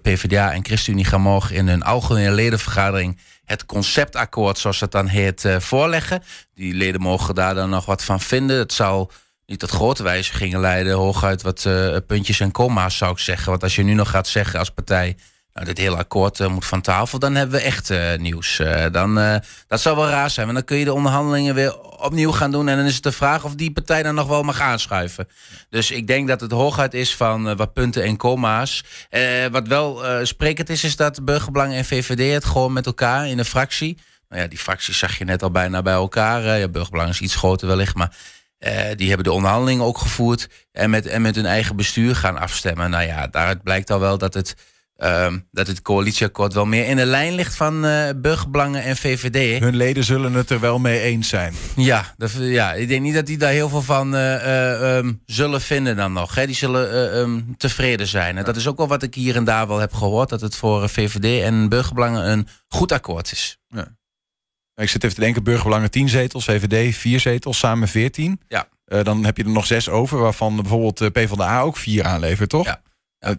[0.03, 5.49] PvdA en ChristenUnie gaan morgen in hun algemene ledenvergadering het conceptakkoord, zoals dat dan heet,
[5.59, 6.23] voorleggen.
[6.55, 8.59] Die leden mogen daar dan nog wat van vinden.
[8.59, 9.11] Het zal
[9.49, 13.51] niet tot grote wijzigingen leiden, hooguit wat eh, puntjes en comma's zou ik zeggen.
[13.51, 15.17] Want als je nu nog gaat zeggen als partij,
[15.53, 18.61] nou, dit hele akkoord eh, moet van tafel, dan hebben we echt eh, nieuws.
[18.93, 19.15] Dan,
[19.67, 22.69] dat zou wel raar zijn, want dan kun je de onderhandelingen weer opnieuw gaan doen.
[22.69, 25.29] En dan is het de vraag of die partij dan nog wel mag aanschuiven.
[25.71, 28.85] Dus ik denk dat het hooguit is van wat punten en comma's.
[29.11, 33.39] Eh, wat wel sprekend is, is dat Burgerbelang en VVD het gewoon met elkaar in
[33.39, 33.99] een fractie.
[34.29, 36.59] Nou ja, die fracties zag je net al bijna bij elkaar.
[36.59, 38.13] ja, Burgerbelang is iets groter wellicht, maar
[38.59, 42.39] eh, die hebben de onderhandelingen ook gevoerd en met, en met hun eigen bestuur gaan
[42.39, 42.91] afstemmen.
[42.91, 44.55] Nou ja, daaruit blijkt al wel dat het,
[44.97, 49.61] ehm, dat het coalitieakkoord wel meer in de lijn ligt van eh burgerbelangen en VVD.
[49.61, 51.55] Hun leden zullen het er wel mee eens zijn.
[51.77, 55.13] Ja, dat, ja, ik denk niet dat die daar heel veel van eh, eh, ehm,
[55.27, 56.35] zullen vinden dan nog.
[56.35, 56.47] Hè.
[56.47, 58.39] Die zullen eh, ehm, tevreden zijn.
[58.39, 60.29] En dat is ook wel wat ik hier en daar wel heb gehoord.
[60.29, 63.58] Dat het voor VVD en burgerbelangen een goed akkoord is.
[64.79, 64.85] Ja.
[64.85, 68.41] Ik zit even te denken, burgerbelangen 10 zetels, VVD 4 zetels, samen 14.
[68.49, 68.69] Ja.
[68.85, 72.49] Eh, dan heb je er nog zes over, waarvan bijvoorbeeld eh, PvdA ook vier aanlevert,
[72.51, 72.65] toch?
[72.67, 72.81] Ja.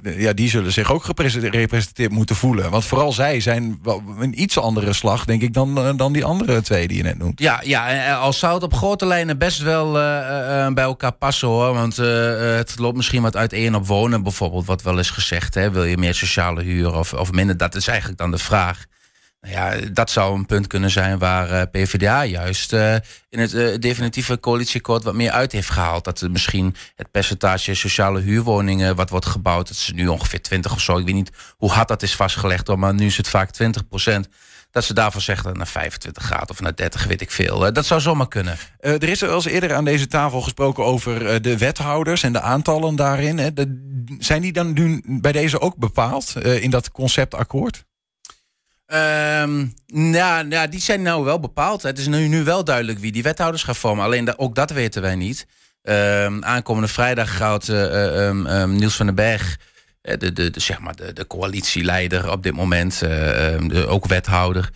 [0.03, 2.71] ja, die zullen zich ook gerepresenteerd moeten voelen.
[2.71, 6.25] Want vooral zij zijn wel een iets andere slag, denk ik, dan, eh, dan die
[6.25, 7.39] andere twee die je net noemt.
[7.39, 11.11] Ja, ja, eh, al zou het op grote lijnen best wel eh, eh, bij elkaar
[11.11, 11.73] passen hoor.
[11.73, 15.53] Want eh, eh, het loopt misschien wat uiteen op wonen bijvoorbeeld, wat wel is gezegd.
[15.53, 15.71] Hè?
[15.71, 17.57] Wil je meer sociale huur of, of minder?
[17.57, 18.85] Dat is eigenlijk dan de vraag.
[19.41, 22.93] Nou ja, dat zou een punt kunnen zijn waar eh, PvdA juist eh,
[23.29, 26.03] in het eh, definitieve coalitieakkoord wat meer uit heeft gehaald.
[26.03, 30.71] Dat er misschien het percentage sociale huurwoningen wat wordt gebouwd, dat is nu ongeveer 20
[30.71, 30.97] of zo.
[30.97, 34.27] Ik weet niet hoe hard dat is vastgelegd, maar nu is het vaak 20 procent.
[34.71, 37.73] dat ze daarvoor zeggen naar 25 graden of naar 30, weet ik veel.
[37.73, 38.57] Dat zou zomaar kunnen.
[38.79, 42.95] Er is er eens eerder aan deze tafel gesproken over de wethouders en de aantallen
[42.95, 43.37] daarin.
[43.37, 43.49] Hè.
[44.19, 47.87] Zijn die dan nu bij deze ook bepaald in dat conceptakkoord?
[48.89, 51.81] Nou, nou, die zijn nou wel bepaald.
[51.81, 54.05] Het is nu, nu wel duidelijk wie die wethouders gaan vormen.
[54.05, 55.47] Alleen ook dat weten wij niet.
[55.81, 59.57] Ehm, aankomende vrijdag gaat eh, eh, ehm, Niels van den Berg,
[60.01, 64.69] eh, de, de, de, zeg maar de, de coalitieleider op dit moment, de, ook wethouder.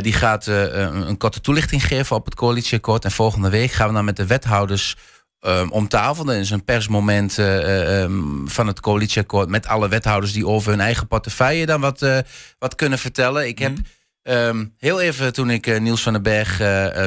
[0.00, 3.04] die gaat een korte toelichting geven op het coalitieakkoord.
[3.04, 4.96] En volgende week gaan we dan met de wethouders
[5.40, 6.24] ehm, om tafel.
[6.24, 10.70] Dat is een persmoment eh, eh, ehm, van het coalitieakkoord met alle wethouders die over
[10.70, 12.18] hun eigen portefeuille dan wat, eh,
[12.58, 13.46] wat kunnen vertellen.
[13.46, 13.76] Ik heb
[14.22, 16.60] ehm, heel even toen ik Niels van den Berg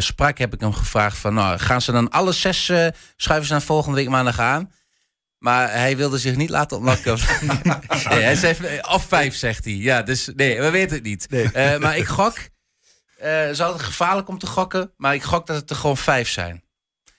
[0.03, 3.53] sprak, heb ik hem gevraagd van nou, gaan ze dan alle zes eh schuiven ze
[3.53, 4.71] dan volgende week maandag aan?
[5.37, 7.17] Maar hij wilde zich niet laten ontlokken.
[8.09, 9.73] nee, hij zei, of vijf, zegt hij.
[9.73, 11.27] Ja, dus nee, we weten het niet.
[11.79, 12.37] Maar ik gok,
[13.17, 16.29] eh is altijd gevaarlijk om te gokken, maar ik gok dat het er gewoon vijf
[16.29, 16.62] zijn.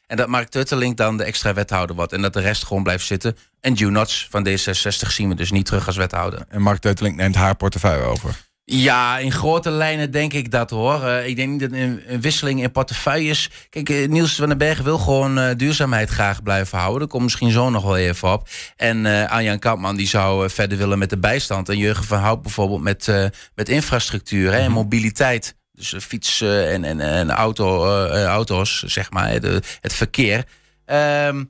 [0.07, 2.12] En dat Mark Tuttelink dan de extra wethouder wordt.
[2.12, 3.36] En dat de rest gewoon blijft zitten.
[3.61, 6.44] En Knots van D66 zien we dus niet terug als wethouder.
[6.48, 8.44] En Mark Teuteling neemt haar portefeuille over.
[8.66, 11.02] Ja, in grote lijnen denk ik dat hoor.
[11.02, 13.50] Eh, ik denk niet dat een, een wisseling in portefeuilles.
[13.70, 17.00] Kijk, eh, Niels van den Berg wil gewoon eh, duurzaamheid graag blijven houden.
[17.00, 18.48] Dat komt misschien zo nog wel even op.
[18.76, 21.68] En eh Arjan Kampman die zou verder willen met de bijstand.
[21.68, 25.55] En Jurgen van Hout bijvoorbeeld met, met infrastructuur hè, en mobiliteit.
[25.77, 29.93] Dus eh, fiets eh, en, en, en auto, eh, eh, auto's, zeg maar, de, het
[29.95, 30.45] verkeer.
[30.85, 31.45] Ehm,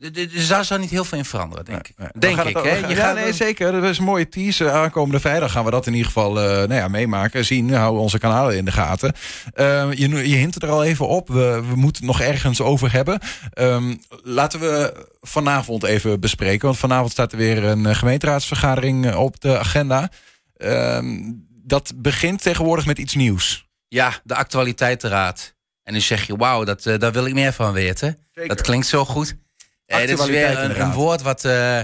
[0.00, 1.94] d- dus daar zou niet heel veel in veranderen, denk ik.
[2.20, 2.76] Denk ik, hè?
[2.76, 3.72] ja, gaat nee, zeker.
[3.72, 4.70] Dat is een mooie teaser.
[4.70, 7.44] Aankomende vrijdag gaan we dat in ieder geval eh, nou ja, meemaken.
[7.44, 9.12] Zien, houden onze kanalen in de gaten.
[9.54, 11.28] Eh, je, je hint er al even op.
[11.28, 13.18] We, we moeten het nog ergens over hebben.
[13.52, 16.66] Ehm, laten we vanavond even bespreken.
[16.66, 20.10] Want vanavond staat er weer een gemeenteraadsvergadering op de agenda.
[20.56, 21.18] Ehm,
[21.68, 23.66] dat begint tegenwoordig met iets nieuws.
[23.88, 25.56] Ja, de actualiteitenraad.
[25.82, 28.18] En nu zeg je, wauw, dat, eh, daar wil ik meer van weten.
[28.46, 29.36] Dat klinkt zo goed.
[29.86, 31.80] Eh, dit is weer een, woord wat, eh,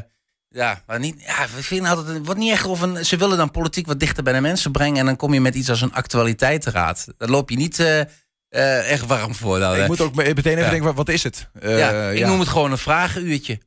[0.49, 3.37] ja, waar niet, ja, we vinden altijd, het wordt niet echt of een, ze willen
[3.37, 5.81] dan politiek wat dichter bij de mensen brengen en dan kom je met iets als
[5.81, 7.07] een actualiteitenraad.
[7.17, 9.59] Daar loop je niet eh, eh, echt warm voor.
[9.59, 10.69] Dan, ik moet ook meteen even Ja.
[10.71, 11.49] denken, wat, wat is het?
[11.61, 12.27] Eh, ja, ik ja.
[12.27, 13.59] noem het gewoon een vragenuurtje.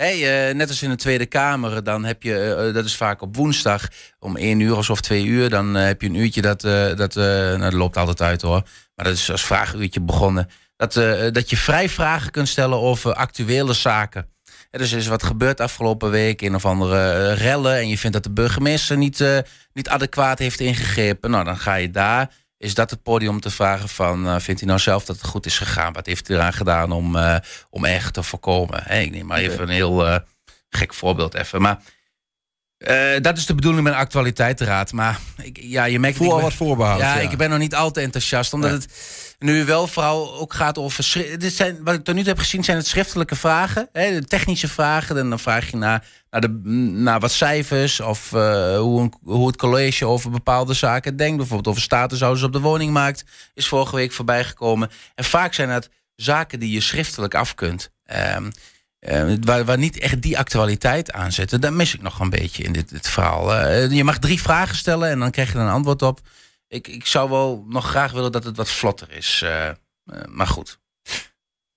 [0.00, 3.22] Hey, eh, net als in de Tweede Kamer, dan heb je, eh, dat is vaak
[3.22, 3.88] op woensdag
[4.18, 7.16] om één uur of twee uur, dan eh, heb je een uurtje dat, eh, dat,
[7.16, 8.62] eh, nou, dat loopt altijd uit hoor,
[8.94, 10.48] maar dat is als vragenuurtje begonnen.
[10.76, 14.26] Dat, eh, dat je vrij vragen kunt stellen over actuele zaken.
[14.70, 18.14] Dus er is wat gebeurd afgelopen week, een of andere eh, rellen, en je vindt
[18.14, 19.38] dat de burgemeester niet, eh,
[19.72, 21.30] niet adequaat heeft ingegrepen.
[21.30, 22.30] Nou, dan ga je daar.
[22.60, 25.46] Is dat het podium te vragen van, eh, vindt hij nou zelf dat het goed
[25.46, 25.92] is gegaan?
[25.92, 27.36] Wat heeft hij eraan gedaan om, eh
[27.70, 28.82] om erger te voorkomen?
[28.84, 30.16] Hè, ik neem maar even een heel eh,
[30.68, 31.60] gek voorbeeld even.
[31.60, 31.80] Maar
[32.80, 34.92] eh, dat is de bedoeling met een actualiteitenraad.
[34.92, 36.16] Maar ik, ja, je merkt...
[36.16, 37.30] Voel al wat voorbehoud, Ja, ja.
[37.30, 38.52] ik ben nog niet al te enthousiast.
[38.52, 38.86] Omdat het
[39.38, 41.24] nu wel vooral ook gaat over...
[41.38, 43.88] Dit zijn, wat ik tot nu toe heb gezien zijn het schriftelijke vragen.
[43.92, 45.18] Hè, de technische vragen.
[45.18, 46.48] En dan vraag je naar, naar, de,
[46.92, 48.00] naar wat cijfers.
[48.00, 51.36] Of eh, hoe, een- hoe het college over bepaalde zaken denkt.
[51.36, 53.24] Bijvoorbeeld over statushouders op de woningmarkt.
[53.54, 54.90] Is vorige week voorbij gekomen.
[55.14, 57.90] En vaak zijn dat zaken die je schriftelijk af kunt.
[58.04, 58.50] Ehm,
[59.00, 61.60] eh, waar, waar niet echt die actualiteit aan zitten.
[61.60, 63.54] Dat mis ik nog een beetje in dit, dit verhaal.
[63.54, 66.20] Eh, je mag drie vragen stellen en dan krijg je er een antwoord op.
[66.68, 69.40] Ik, ik zou wel nog graag willen dat het wat vlotter is.
[69.44, 69.68] eh,
[70.28, 70.78] maar goed.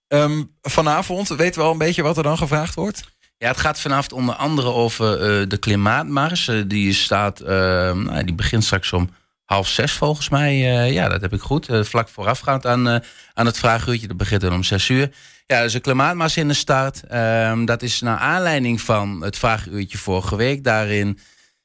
[0.08, 3.04] Ehm, vanavond weten we al een beetje wat er dan gevraagd wordt?
[3.38, 5.18] Ja, het gaat vanavond onder andere over
[5.50, 6.52] de klimaatmars.
[6.68, 9.10] Die, staat, nou, die begint straks om
[9.46, 10.58] half zes volgens mij.
[10.92, 11.68] Ja, dat heb ik goed.
[11.82, 12.88] Vlak voorafgaand aan,
[13.34, 14.08] aan het vraaguurtje.
[14.08, 15.12] Dat begint dan om zes uur.
[15.46, 17.04] Ja, dus een klimaatmars in de start.
[17.08, 20.64] Ehm, dat is naar aanleiding van het vraaguurtje vorige week.
[20.64, 21.20] Daarin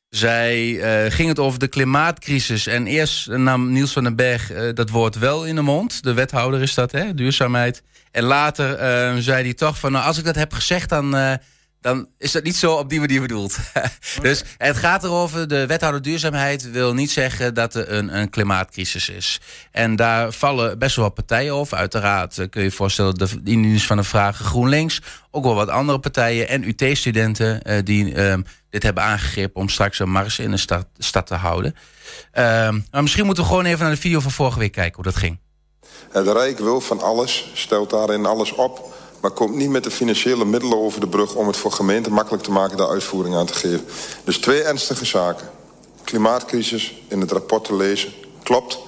[0.09, 2.67] zij, eh, ging het over de klimaatcrisis.
[2.67, 6.03] En eerst nam Niels van den Berg eh, dat woord wel in de mond.
[6.03, 7.15] De wethouder is dat, hè?
[7.15, 7.83] Duurzaamheid.
[8.11, 9.93] En later eh, zei hij toch van...
[9.93, 11.33] Nou, als ik dat heb gezegd, dan, eh,
[11.81, 13.57] dan is dat niet zo op die manier bedoeld.
[14.23, 15.49] dus het gaat erover...
[15.49, 19.41] De wethouder duurzaamheid wil niet zeggen dat er een, een klimaatcrisis is.
[19.71, 21.77] En daar vallen best wel wat partijen over.
[21.77, 23.15] Uiteraard eh, kun je je voorstellen...
[23.15, 25.01] de indieners van de vragen GroenLinks...
[25.31, 27.63] ook wel wat andere partijen en UT-studenten...
[27.63, 31.35] eh, die ehm, dit hebben aangegrepen om straks een mars in de stad, stad te
[31.35, 31.75] houden.
[32.33, 35.05] Ehm, maar misschien moeten we gewoon even naar de video van vorige week kijken hoe
[35.05, 35.39] dat ging.
[36.11, 38.97] Het Rijk wil van alles, stelt daarin alles op...
[39.21, 41.35] maar komt niet met de financiële middelen over de brug...
[41.35, 43.85] om het voor gemeenten makkelijk te maken daar uitvoering aan te geven.
[44.25, 45.51] Dus twee ernstige zaken.
[46.05, 48.13] Klimaatcrisis in het rapport te lezen,
[48.43, 48.79] klopt.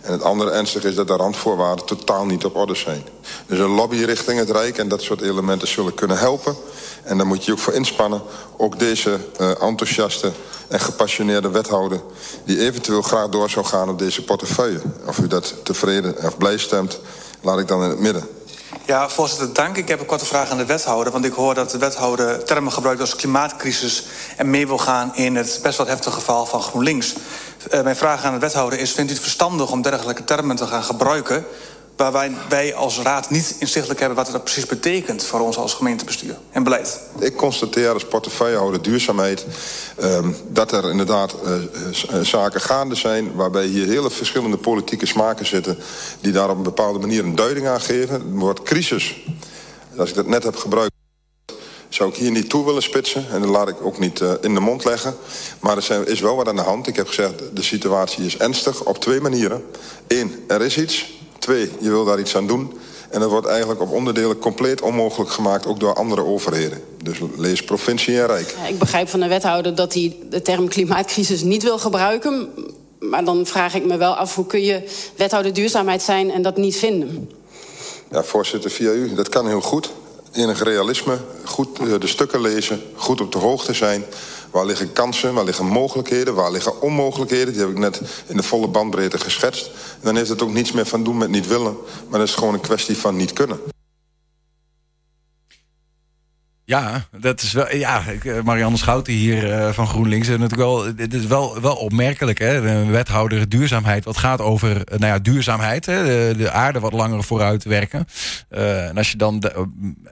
[0.00, 3.06] En het andere ernstig is dat de randvoorwaarden totaal niet op orde zijn.
[3.46, 6.56] Dus een lobby richting het Rijk en dat soort elementen zullen kunnen helpen.
[7.02, 8.22] En daar moet je ook voor inspannen.
[8.56, 10.32] Ook deze uh, enthousiaste
[10.68, 12.00] en gepassioneerde wethouder...
[12.44, 14.80] die eventueel graag door zou gaan op deze portefeuille.
[15.06, 17.00] Of u dat tevreden of blij stemt,
[17.40, 18.28] laat ik dan in het midden.
[18.86, 19.76] Ja, voorzitter, dank.
[19.76, 21.12] Ik heb een korte vraag aan de wethouder.
[21.12, 24.06] Want ik hoor dat de wethouder termen gebruikt als klimaatcrisis...
[24.36, 27.14] en mee wil gaan in het best wel heftige geval van GroenLinks.
[27.74, 28.92] Uh, mijn vraag aan de wethouder is...
[28.92, 31.46] vindt u het verstandig om dergelijke termen te gaan gebruiken...
[31.96, 35.24] waar wij, wij als raad niet inzichtelijk hebben wat het precies betekent...
[35.24, 37.00] voor ons als gemeentebestuur en beleid?
[37.18, 39.46] Ik constateer als portefeuillehouder duurzaamheid...
[40.02, 43.34] Um, dat er inderdaad uh, uh, zaken gaande zijn...
[43.34, 45.78] waarbij hier hele verschillende politieke smaken zitten...
[46.20, 48.14] die daar op een bepaalde manier een duiding aan geven.
[48.14, 49.16] Het woord crisis,
[49.96, 50.90] als ik dat net heb gebruikt
[51.94, 53.26] zou ik hier niet toe willen spitsen.
[53.30, 55.14] En dat laat ik ook niet uh, in de mond leggen.
[55.60, 56.86] Maar er is wel wat aan de hand.
[56.86, 59.64] Ik heb gezegd, de situatie is ernstig op twee manieren.
[60.06, 61.21] Eén, er is iets.
[61.42, 62.72] Twee, je wil daar iets aan doen.
[63.10, 65.66] En dat wordt eigenlijk op onderdelen compleet onmogelijk gemaakt...
[65.66, 66.82] ook door andere overheden.
[67.02, 68.54] Dus lees provincie en rijk.
[68.58, 72.48] Ja, ik begrijp van de wethouder dat hij de term klimaatcrisis niet wil gebruiken.
[72.98, 74.82] Maar dan vraag ik me wel af, hoe kun je
[75.16, 76.30] wethouder duurzaamheid zijn...
[76.30, 77.30] en dat niet vinden?
[78.10, 79.90] Ja, voorzitter, via u, dat kan heel goed
[80.32, 84.04] enig realisme, goed uh, de stukken lezen, goed op de hoogte zijn.
[84.52, 87.52] Waar liggen kansen, waar liggen mogelijkheden, waar liggen onmogelijkheden.
[87.52, 89.66] Die heb ik net in de volle bandbreedte geschetst.
[89.66, 91.76] En dan heeft het ook niets meer van doen met niet willen.
[92.08, 93.71] Maar dat is gewoon een kwestie van niet kunnen.
[96.72, 97.76] Ja, dat is wel.
[97.76, 98.02] Ja,
[98.44, 100.28] Marianne Schouten hier uh, van GroenLinks.
[100.28, 102.70] En natuurlijk wel, het is wel, wel opmerkelijk, hè?
[102.70, 104.04] Een wethouder duurzaamheid.
[104.04, 106.04] Wat gaat over nou ja, duurzaamheid, hè?
[106.04, 108.06] De, de, aarde wat langer vooruit werken.
[108.48, 109.38] En als je dan,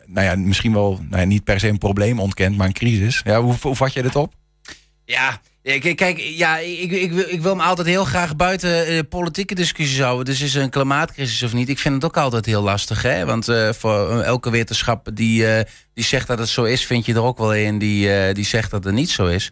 [0.06, 3.20] nou ja, misschien wel nou ja, niet per se een probleem ontkent, maar een crisis.
[3.24, 4.32] Ja, hoe, hoe vat jij dit op?
[5.04, 9.54] Ja, Kijk, ja, ik, ik, wil, ik wil me altijd heel graag buiten uh, politieke
[9.54, 10.24] discussies houden.
[10.24, 11.68] Dus is er een klimaatcrisis of niet?
[11.68, 13.02] Ik vind het ook altijd heel lastig.
[13.02, 13.24] Hè?
[13.24, 15.44] Want uh, voor elke wetenschap die,
[15.94, 18.70] die zegt dat het zo is, vind je er ook wel een die, die zegt
[18.70, 19.50] dat het niet zo is.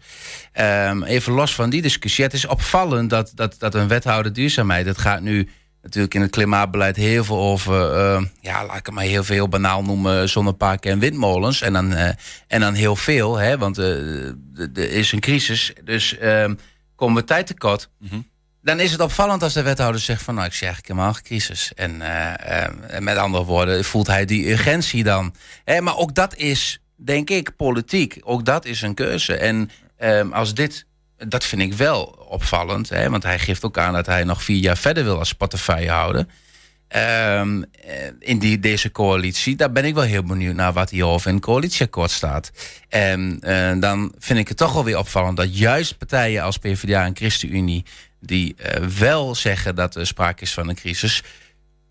[0.59, 2.23] Um, even los van die discussie.
[2.23, 5.49] Het is opvallend dat, dat, dat een wethouder duurzaamheid, het gaat nu
[5.81, 9.47] natuurlijk in het klimaatbeleid heel veel over, uh, ja, laat ik het maar heel veel
[9.47, 11.61] banaal noemen, zonneparken en windmolens.
[11.61, 12.09] En dan, uh,
[12.47, 16.17] en dan heel veel, hè, want uh, er is een crisis, dus
[16.95, 17.89] komen we tijd tekort.
[17.99, 18.27] Mm -hmm.
[18.61, 21.23] Dan is het opvallend als de wethouder zegt van, nou, ik zie eigenlijk helemaal geen
[21.23, 21.73] crisis.
[21.73, 22.01] En,
[22.89, 25.33] en met andere woorden, voelt hij die urgentie dan.
[25.63, 28.17] Hè, maar ook dat is, denk ik, politiek.
[28.23, 29.35] Ook dat is een keuze.
[29.35, 29.71] En
[30.31, 30.85] als dit
[31.27, 32.89] dat vind ik wel opvallend.
[32.89, 33.09] Hè?
[33.09, 36.25] Want hij geeft ook aan dat hij nog vier jaar verder wil als portefeuillehouder.
[36.95, 37.65] Um,
[38.19, 39.55] in die, deze coalitie.
[39.55, 42.51] Daar ben ik wel heel benieuwd naar wat hierover in het coalitieakkoord staat.
[42.87, 47.05] En uh, dan vind ik het toch wel weer opvallend dat juist partijen als PvdA
[47.05, 47.85] en ChristenUnie...
[48.19, 51.23] die uh, wel zeggen dat er sprake is van een crisis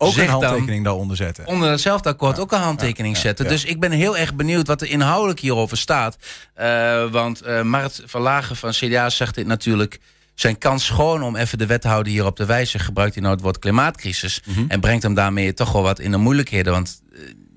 [0.01, 1.45] ook een handtekening daaronder zetten.
[1.45, 3.47] Onder hetzelfde akkoord ja, ook een handtekening ja, ja, zetten.
[3.47, 6.17] Dus ik ben heel erg benieuwd wat er inhoudelijk hierover staat.
[6.59, 9.99] Uh, want uh, Mart Verlagen van CDA zegt dit natuurlijk...
[10.35, 12.79] zijn kans schoon om even de wethouder hierop te wijzen...
[12.79, 14.41] gebruikt hij nou het woord klimaatcrisis...
[14.45, 14.65] Mm -hmm.
[14.67, 16.73] en brengt hem daarmee toch wel wat in de moeilijkheden.
[16.73, 17.01] Want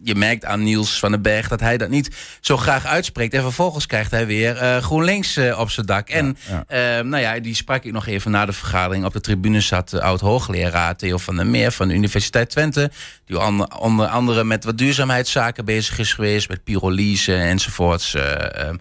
[0.05, 3.35] je merkt aan Niels van den Berg dat hij dat niet zo graag uitspreekt.
[3.35, 6.09] En vervolgens krijgt hij weer uh, GroenLinks uh, op zijn dak.
[6.09, 6.37] En
[6.69, 6.99] ja.
[6.99, 9.05] Uh, nou ja, die sprak ik nog even na de vergadering.
[9.05, 12.91] Op de tribune zat oud-hoogleraar Theo van der Meer van de Universiteit Twente.
[13.25, 16.49] Die onder, onder andere met wat duurzaamheidszaken bezig is geweest.
[16.49, 18.15] Met pyrolyse enzovoorts.
[18.15, 18.81] Um,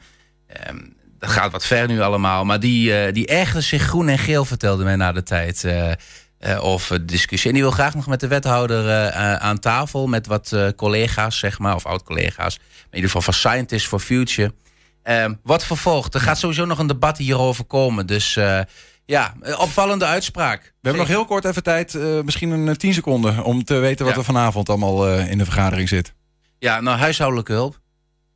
[0.70, 2.46] um, dat gaat wat ver nu allemaal.
[2.46, 5.66] Maar die, die ergerde zich groen en geel, vertelde mij na de tijd.
[6.48, 7.50] Uh, of discussie.
[7.50, 10.08] En die wil graag nog met de wethouder uh, uh, aan tafel.
[10.08, 11.76] Met wat collega's, zeg maar.
[11.76, 12.56] Of oud-collega's.
[12.56, 14.54] In ieder geval van Scientists for Future.
[15.04, 16.14] Ehm, wat vervolgt.
[16.14, 18.06] Er gaat sowieso nog een debat hierover komen.
[18.06, 18.40] Dus
[19.06, 20.62] ja, opvallende uitspraak.
[20.62, 21.94] We hebben nog heel kort even tijd.
[22.24, 23.44] misschien een tien seconden.
[23.44, 24.20] Om te weten wat ja.
[24.20, 26.14] er vanavond allemaal in de vergadering zit.
[26.60, 27.80] Ja, nou huishoudelijke hulp.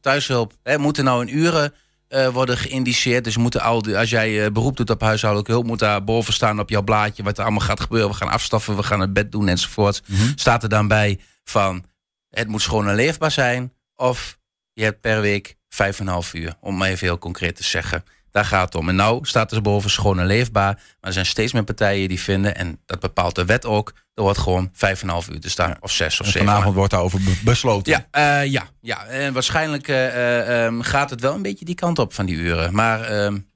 [0.02, 0.54] Thuishulp.
[0.64, 1.74] Hè, moeten nou in uren
[2.10, 3.24] uh, worden geïndiceerd.
[3.24, 6.34] Dus moeten al die, als jij uh, beroep doet op huishoudelijke hulp, moet daar boven
[6.34, 8.10] staan op jouw blaadje wat er allemaal gaat gebeuren.
[8.10, 10.02] We gaan afstaffen, we gaan het bed doen enzovoort.
[10.08, 10.32] Mm -hmm.
[10.36, 11.86] Staat er dan bij van
[12.30, 13.74] het moet schoon en leefbaar zijn.
[13.96, 14.38] Of
[14.74, 17.64] je hebt per week vijf en een half uur, om maar even heel concreet te
[17.64, 18.04] zeggen.
[18.36, 18.90] Daar gaat het om.
[18.90, 20.74] En nou staat er boven schoon en leefbaar.
[20.74, 24.24] Maar er zijn steeds meer partijen die vinden, en dat bepaalt de wet ook, er
[24.24, 25.76] wordt gewoon vijf en een half uur te staan.
[25.80, 26.48] Of zes of en zeven.
[26.48, 28.06] Vanavond wordt daarover besloten.
[28.12, 29.06] Ja, uh, ja, ja.
[29.06, 32.74] En waarschijnlijk uh, um, gaat het wel een beetje die kant op van die uren.
[32.74, 33.08] Maar uh,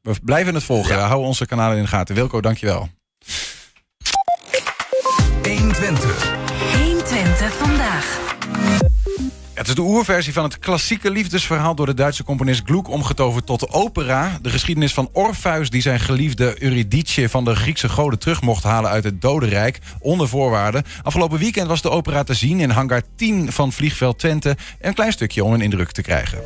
[0.02, 0.96] we blijven het volgen.
[0.96, 1.08] Ja.
[1.08, 2.16] Hou onze kanalen in de gaten.
[2.16, 2.90] Wilco, dankjewel.
[5.44, 6.39] 120.
[9.60, 13.70] Het is de oerversie van het klassieke liefdesverhaal door de Duitse componist Gluck omgetoverd tot
[13.70, 14.40] opera.
[14.42, 18.92] De geschiedenis van Orpheus die zijn geliefde Eurydice van de Griekse goden terug mocht halen
[18.92, 20.84] uit het dodenrijk onder voorwaarden.
[21.04, 24.58] Afgelopen weekend was de opera te zien in hangar 10 van Vliegveld Twente.
[24.82, 26.40] Een klein stukje om een indruk te krijgen.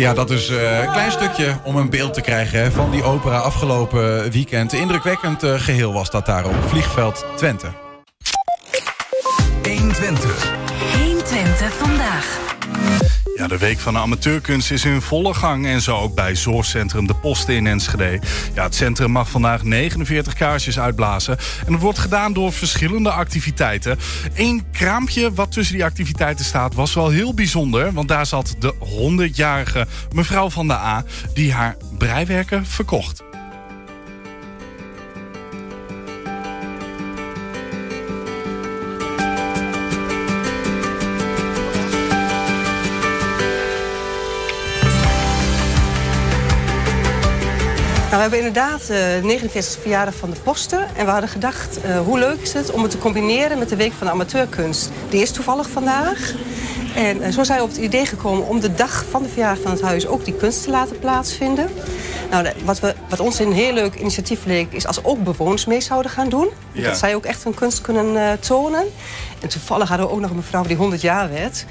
[0.00, 3.38] Ja, dat is eh, een klein stukje om een beeld te krijgen van die opera
[3.38, 4.72] afgelopen weekend.
[4.72, 7.89] Indrukwekkend uh, geheel was dat daar op Vliegveld Twente.
[13.50, 15.66] De Week van de Amateurkunst is in volle gang.
[15.66, 18.20] En zo ook bij Zorgcentrum De Posten in Enschede.
[18.54, 21.38] Ja, het centrum mag vandaag 49 kaarsjes uitblazen.
[21.66, 23.98] En dat wordt gedaan door verschillende activiteiten.
[24.34, 27.92] Eén kraampje wat tussen die activiteiten staat was wel heel bijzonder.
[27.92, 31.04] Want daar zat de 100-jarige mevrouw van de A...
[31.34, 33.29] die haar breiwerken verkocht.
[48.20, 50.96] We hebben inderdaad uh, 49 verjaardag van de posten.
[50.96, 53.76] En we hadden gedacht, uh, hoe leuk is het om het te combineren met de
[53.76, 54.90] Week van de Amateurkunst.
[55.08, 56.34] Die is toevallig vandaag.
[57.00, 59.62] En uh, zo zijn we op het idee gekomen om de dag van de verjaardag
[59.62, 61.68] van het huis ook die kunst te laten plaatsvinden.
[62.30, 65.80] Nou, wat, we, wat ons een heel leuk initiatief leek, is als ook bewoners mee
[65.80, 66.48] zouden gaan doen.
[66.72, 66.82] Ja.
[66.82, 68.84] Dat zij ook echt hun kunst kunnen uh, tonen.
[69.40, 71.64] En toevallig hadden we ook nog een mevrouw die 100 jaar werd.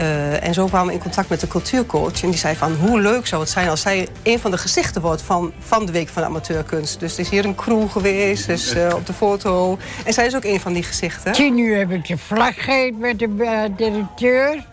[0.00, 2.22] Uh, en zo kwamen we in contact met de cultuurcoach.
[2.22, 5.02] En die zei van, hoe leuk zou het zijn als zij een van de gezichten
[5.02, 7.00] wordt van, van de Week van de Amateurkunst.
[7.00, 9.78] Dus er is hier een crew geweest, dus uh, op de foto.
[10.04, 11.32] En zij is ook een van die gezichten.
[11.32, 14.72] Tien uur heb ik de vlag gegeven met de uh, directeur.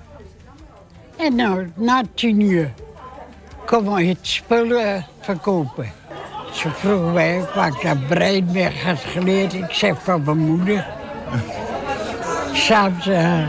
[1.22, 2.72] En nou, na tien uur
[3.66, 5.92] komen we het spullen verkopen.
[6.52, 9.54] Ze vroeg mij waar ik dat brein weg had geleerd.
[9.54, 10.88] Ik zeg van mijn moeder.
[12.54, 13.48] S'avonds uh,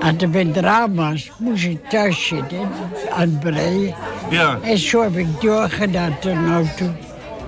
[0.00, 2.68] aan de winterama's moest ik thuis zitten
[3.10, 3.94] aan het breien.
[4.30, 4.58] Ja.
[4.62, 6.90] En zo heb ik doorgedaan tot nou toe.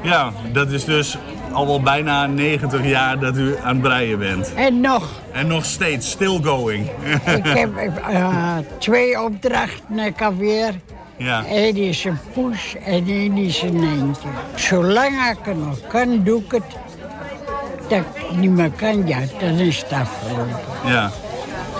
[0.02, 1.18] Ja, dat is dus
[1.52, 4.54] al wel bijna 90 jaar dat u aan het breien bent.
[4.54, 5.20] En nog.
[5.32, 6.90] En nog steeds, still going.
[7.36, 7.70] ik heb
[8.10, 10.74] uh, twee opdrachten, alweer.
[11.16, 11.44] Ja.
[11.48, 14.28] Eén is een poes en één is een eentje.
[14.54, 16.62] Zolang ik het nog kan, doe ik het.
[17.88, 20.60] Dat ik niet meer kan, ja, dan is het afgelopen.
[20.84, 21.10] Ja.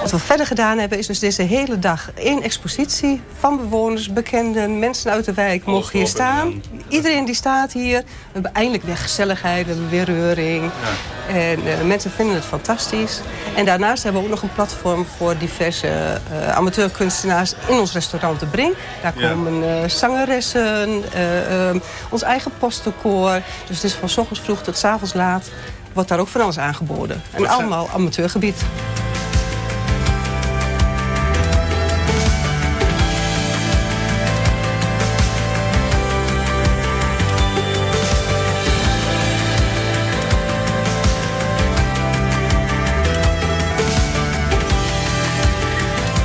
[0.02, 4.78] Wat we verder gedaan hebben is dus deze hele dag één expositie van bewoners, bekenden,
[4.78, 6.62] mensen uit de wijk mogen hier staan.
[6.88, 7.98] Iedereen die staat hier.
[7.98, 10.62] We hebben eindelijk weer gezelligheid, we hebben weer reuring.
[10.62, 11.34] Ja.
[11.34, 13.20] En uh, mensen vinden het fantastisch.
[13.56, 18.40] En daarnaast hebben we ook nog een platform voor diverse uh, amateurkunstenaars in ons restaurant
[18.40, 18.74] De Brink.
[19.02, 19.28] Daar ja.
[19.28, 21.80] komen uh, zangeressen, uh,
[22.10, 23.40] ons eigen postenkoor.
[23.66, 25.50] Dus het is van s ochtends vroeg tot s avonds laat
[25.92, 27.22] wordt daar ook van alles aangeboden.
[27.32, 28.64] En allemaal amateurgebied.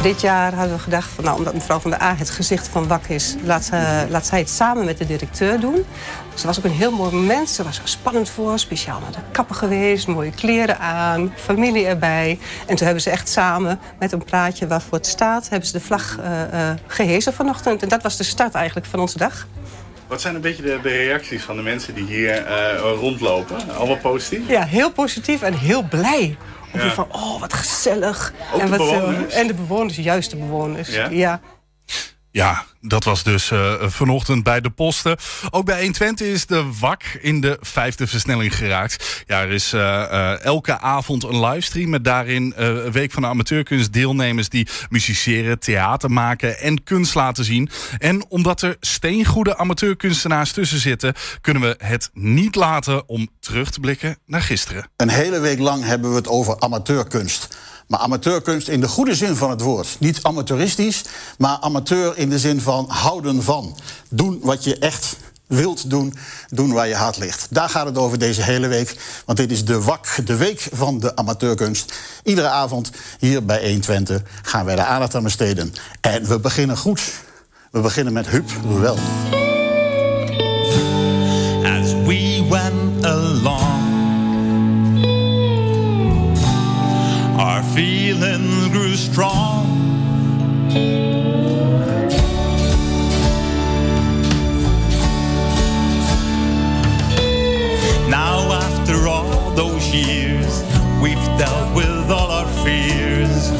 [0.07, 2.87] Dit jaar hadden we gedacht, van, nou, omdat mevrouw van der A het gezicht van
[2.87, 3.35] WAK is...
[3.43, 5.85] Laat, uh, laat zij het samen met de directeur doen.
[6.31, 7.49] Het was ook een heel mooi moment.
[7.49, 10.07] Ze was er spannend voor, speciaal naar de kapper geweest...
[10.07, 12.39] mooie kleren aan, familie erbij.
[12.67, 15.49] En toen hebben ze echt samen met een praatje waarvoor het staat...
[15.49, 17.83] hebben ze de vlag uh, uh, gehezen vanochtend.
[17.83, 19.47] En dat was de start eigenlijk van onze dag.
[20.07, 22.47] Wat zijn een beetje de, de reacties van de mensen die hier
[22.99, 23.57] rondlopen?
[23.77, 24.47] Allemaal positief?
[24.47, 26.37] Ja, heel positief en heel blij.
[26.73, 26.91] Of ja.
[26.91, 28.33] van, oh, wat gezellig.
[28.53, 29.33] Ook en, de wat, bewoners?
[29.33, 30.89] en de bewoners, juist de bewoners.
[30.89, 31.09] Ja?
[31.09, 31.41] ja.
[32.37, 35.17] Ja, dat was dus uh, vanochtend bij de posten.
[35.49, 39.23] Ook bij 120 is de WAK in de vijfde versnelling geraakt.
[39.27, 43.27] Ja, er is uh, uh, elke avond een livestream met daarin een week van de
[43.27, 47.69] amateurkunst deelnemers die musiceren, theater maken en kunst laten zien.
[47.97, 53.79] En omdat er steengoede amateurkunstenaars tussen zitten, kunnen we het niet laten om terug te
[53.79, 54.89] blikken naar gisteren.
[54.95, 57.57] Een hele week lang hebben we het over amateurkunst.
[57.87, 59.95] Maar amateurkunst in de goede zin van het woord.
[59.99, 61.03] Niet amateuristisch,
[61.37, 63.77] maar amateur in de zin van houden van.
[64.09, 65.17] Doen wat je echt
[65.47, 66.13] wilt doen,
[66.49, 67.47] doen waar je hart ligt.
[67.49, 68.95] Daar gaat het over deze hele week.
[69.25, 71.93] Want dit is de WAK, de week van de amateurkunst.
[72.23, 75.73] Iedere avond hier bij 120 gaan wij de aandacht aan besteden.
[76.01, 77.01] En we beginnen goed.
[77.71, 78.97] We beginnen met Huub Ruel.
[87.77, 89.67] Feelings grew strong.
[98.09, 100.63] Now, after all those years,
[101.03, 103.51] we've dealt with all our fears.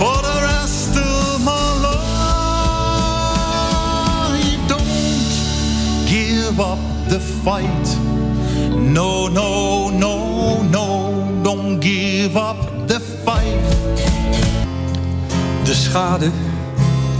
[0.00, 1.68] For the rest of my
[4.26, 8.03] life, don't give up the fight.
[8.94, 13.76] No, no, no, no, don't give up the fight.
[15.64, 16.30] De schade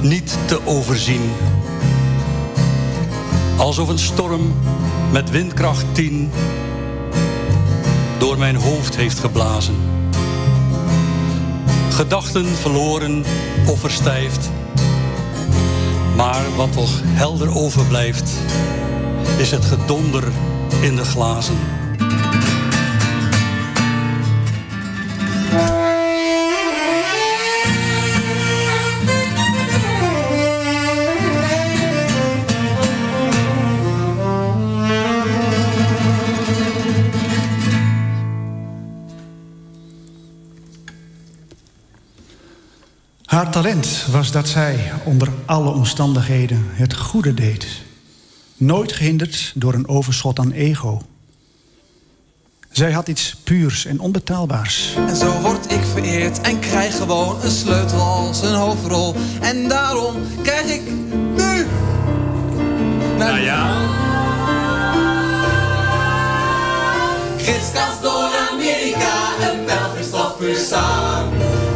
[0.03, 1.31] niet te overzien.
[3.57, 4.55] Alsof een storm
[5.12, 6.31] met windkracht 10
[8.18, 9.77] door mijn hoofd heeft geblazen.
[11.91, 13.25] Gedachten verloren
[13.66, 14.51] of verstijfd.
[16.16, 18.31] Maar wat toch helder overblijft,
[19.39, 20.25] is het gedonder
[20.81, 21.57] in de glazen.
[43.25, 47.84] Haar talent was dat zij onder alle omstandigheden het goede deed.
[48.65, 51.03] Nooit gehinderd door een overschot aan ego.
[52.71, 54.95] Zij had iets puurs en onbetaalbaars.
[55.09, 59.15] En zo word ik vereerd en krijg gewoon een sleutel als een hoofdrol.
[59.41, 60.83] En daarom krijg ik
[61.37, 61.67] nu...
[63.19, 63.89] Nou ja...
[67.37, 69.65] Gidskas door Amerika, een
[70.39, 71.33] puur zang.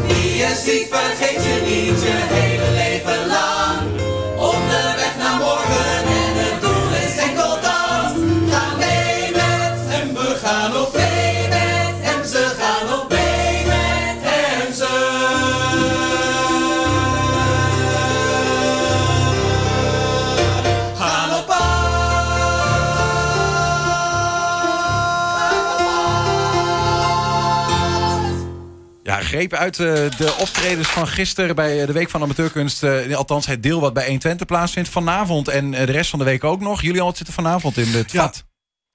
[0.07, 2.58] Wie je ziet vergeet je niet je hele
[29.29, 32.83] Greep uit eh, de optredens van gisteren bij eh, de Week van Amateurkunst.
[32.83, 35.49] eh, althans, het deel wat bij 120 plaatsvindt vanavond.
[35.49, 36.83] En de rest van de week ook nog.
[36.83, 38.23] Jullie al zitten vanavond in het Ja.
[38.23, 38.45] vat.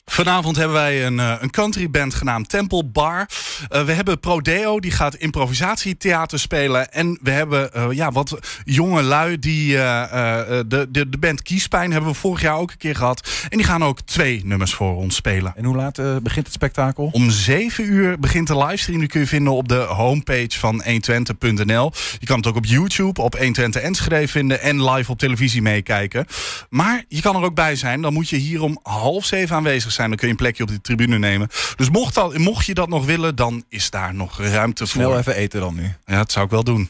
[0.06, 3.30] Vanavond hebben wij een, eh, een country band genaamd Temple Bar.
[3.70, 6.92] Eh, we hebben Prodeo, die gaat improvisatietheater spelen.
[6.92, 12.10] En we hebben eh, ja, wat jonge lui die de, de, de band Kiespijn hebben
[12.10, 13.30] we vorig jaar ook een keer gehad.
[13.50, 15.54] En die gaan ook twee nummers voor ons spelen.
[15.56, 17.10] En hoe laat begint het spektakel?
[17.12, 19.00] Om 7 uur begint de livestream.
[19.00, 21.92] Die kun je vinden op de homepage van 120.nl.
[22.20, 24.62] Je kan het ook op YouTube, op 120 Enschede vinden.
[24.62, 26.26] En live op televisie meekijken.
[26.70, 28.02] Maar je kan er ook bij zijn.
[28.02, 29.93] Dan moet je hier om half zeven aanwezig zijn.
[29.96, 31.50] Dan kun je een plekje op de tribune nemen.
[31.76, 35.02] Dus mocht, dat, mocht je dat nog willen, dan is daar nog ruimte voor.
[35.02, 35.96] Snel even eten dan nu.
[36.06, 36.90] Ja, dat zou ik wel doen.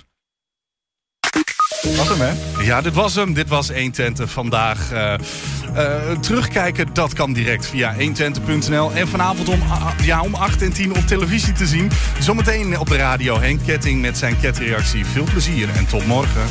[1.95, 2.63] Was hem, hè?
[2.63, 3.33] Ja, dit was hem.
[3.33, 4.91] Dit was 120 vandaag.
[4.91, 8.91] Eh, eh, terugkijken, dat kan direct via 120.nl.
[8.93, 9.59] En vanavond om,
[10.01, 11.91] ja, om 8 en 10 op televisie te zien.
[12.19, 15.05] Zometeen op de radio Henk Ketting met zijn ketreactie.
[15.05, 16.43] Veel plezier en tot morgen.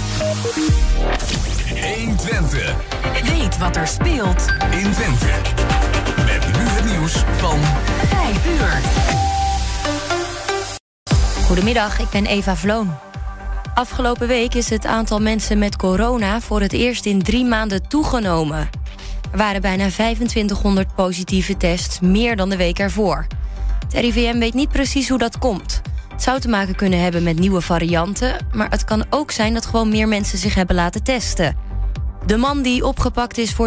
[1.97, 2.75] 120.
[3.23, 5.92] Weet wat er speelt in Twente.
[6.17, 7.59] Met nu het nieuws van
[8.07, 8.81] 5 uur.
[11.47, 12.95] Goedemiddag, ik ben Eva Vloon.
[13.75, 18.71] Afgelopen week is het aantal mensen met corona voor het eerst in drie maanden toegenomen.
[19.33, 23.27] Er waren bijna 2500 positieve tests, meer dan de week ervoor.
[23.85, 25.81] Het RIVM weet niet precies hoe dat komt.
[26.13, 29.67] Het zou te maken kunnen hebben met nieuwe varianten, maar het kan ook zijn dat
[29.67, 31.57] gewoon meer mensen zich hebben laten testen.
[32.27, 33.61] De man die opgepakt is voor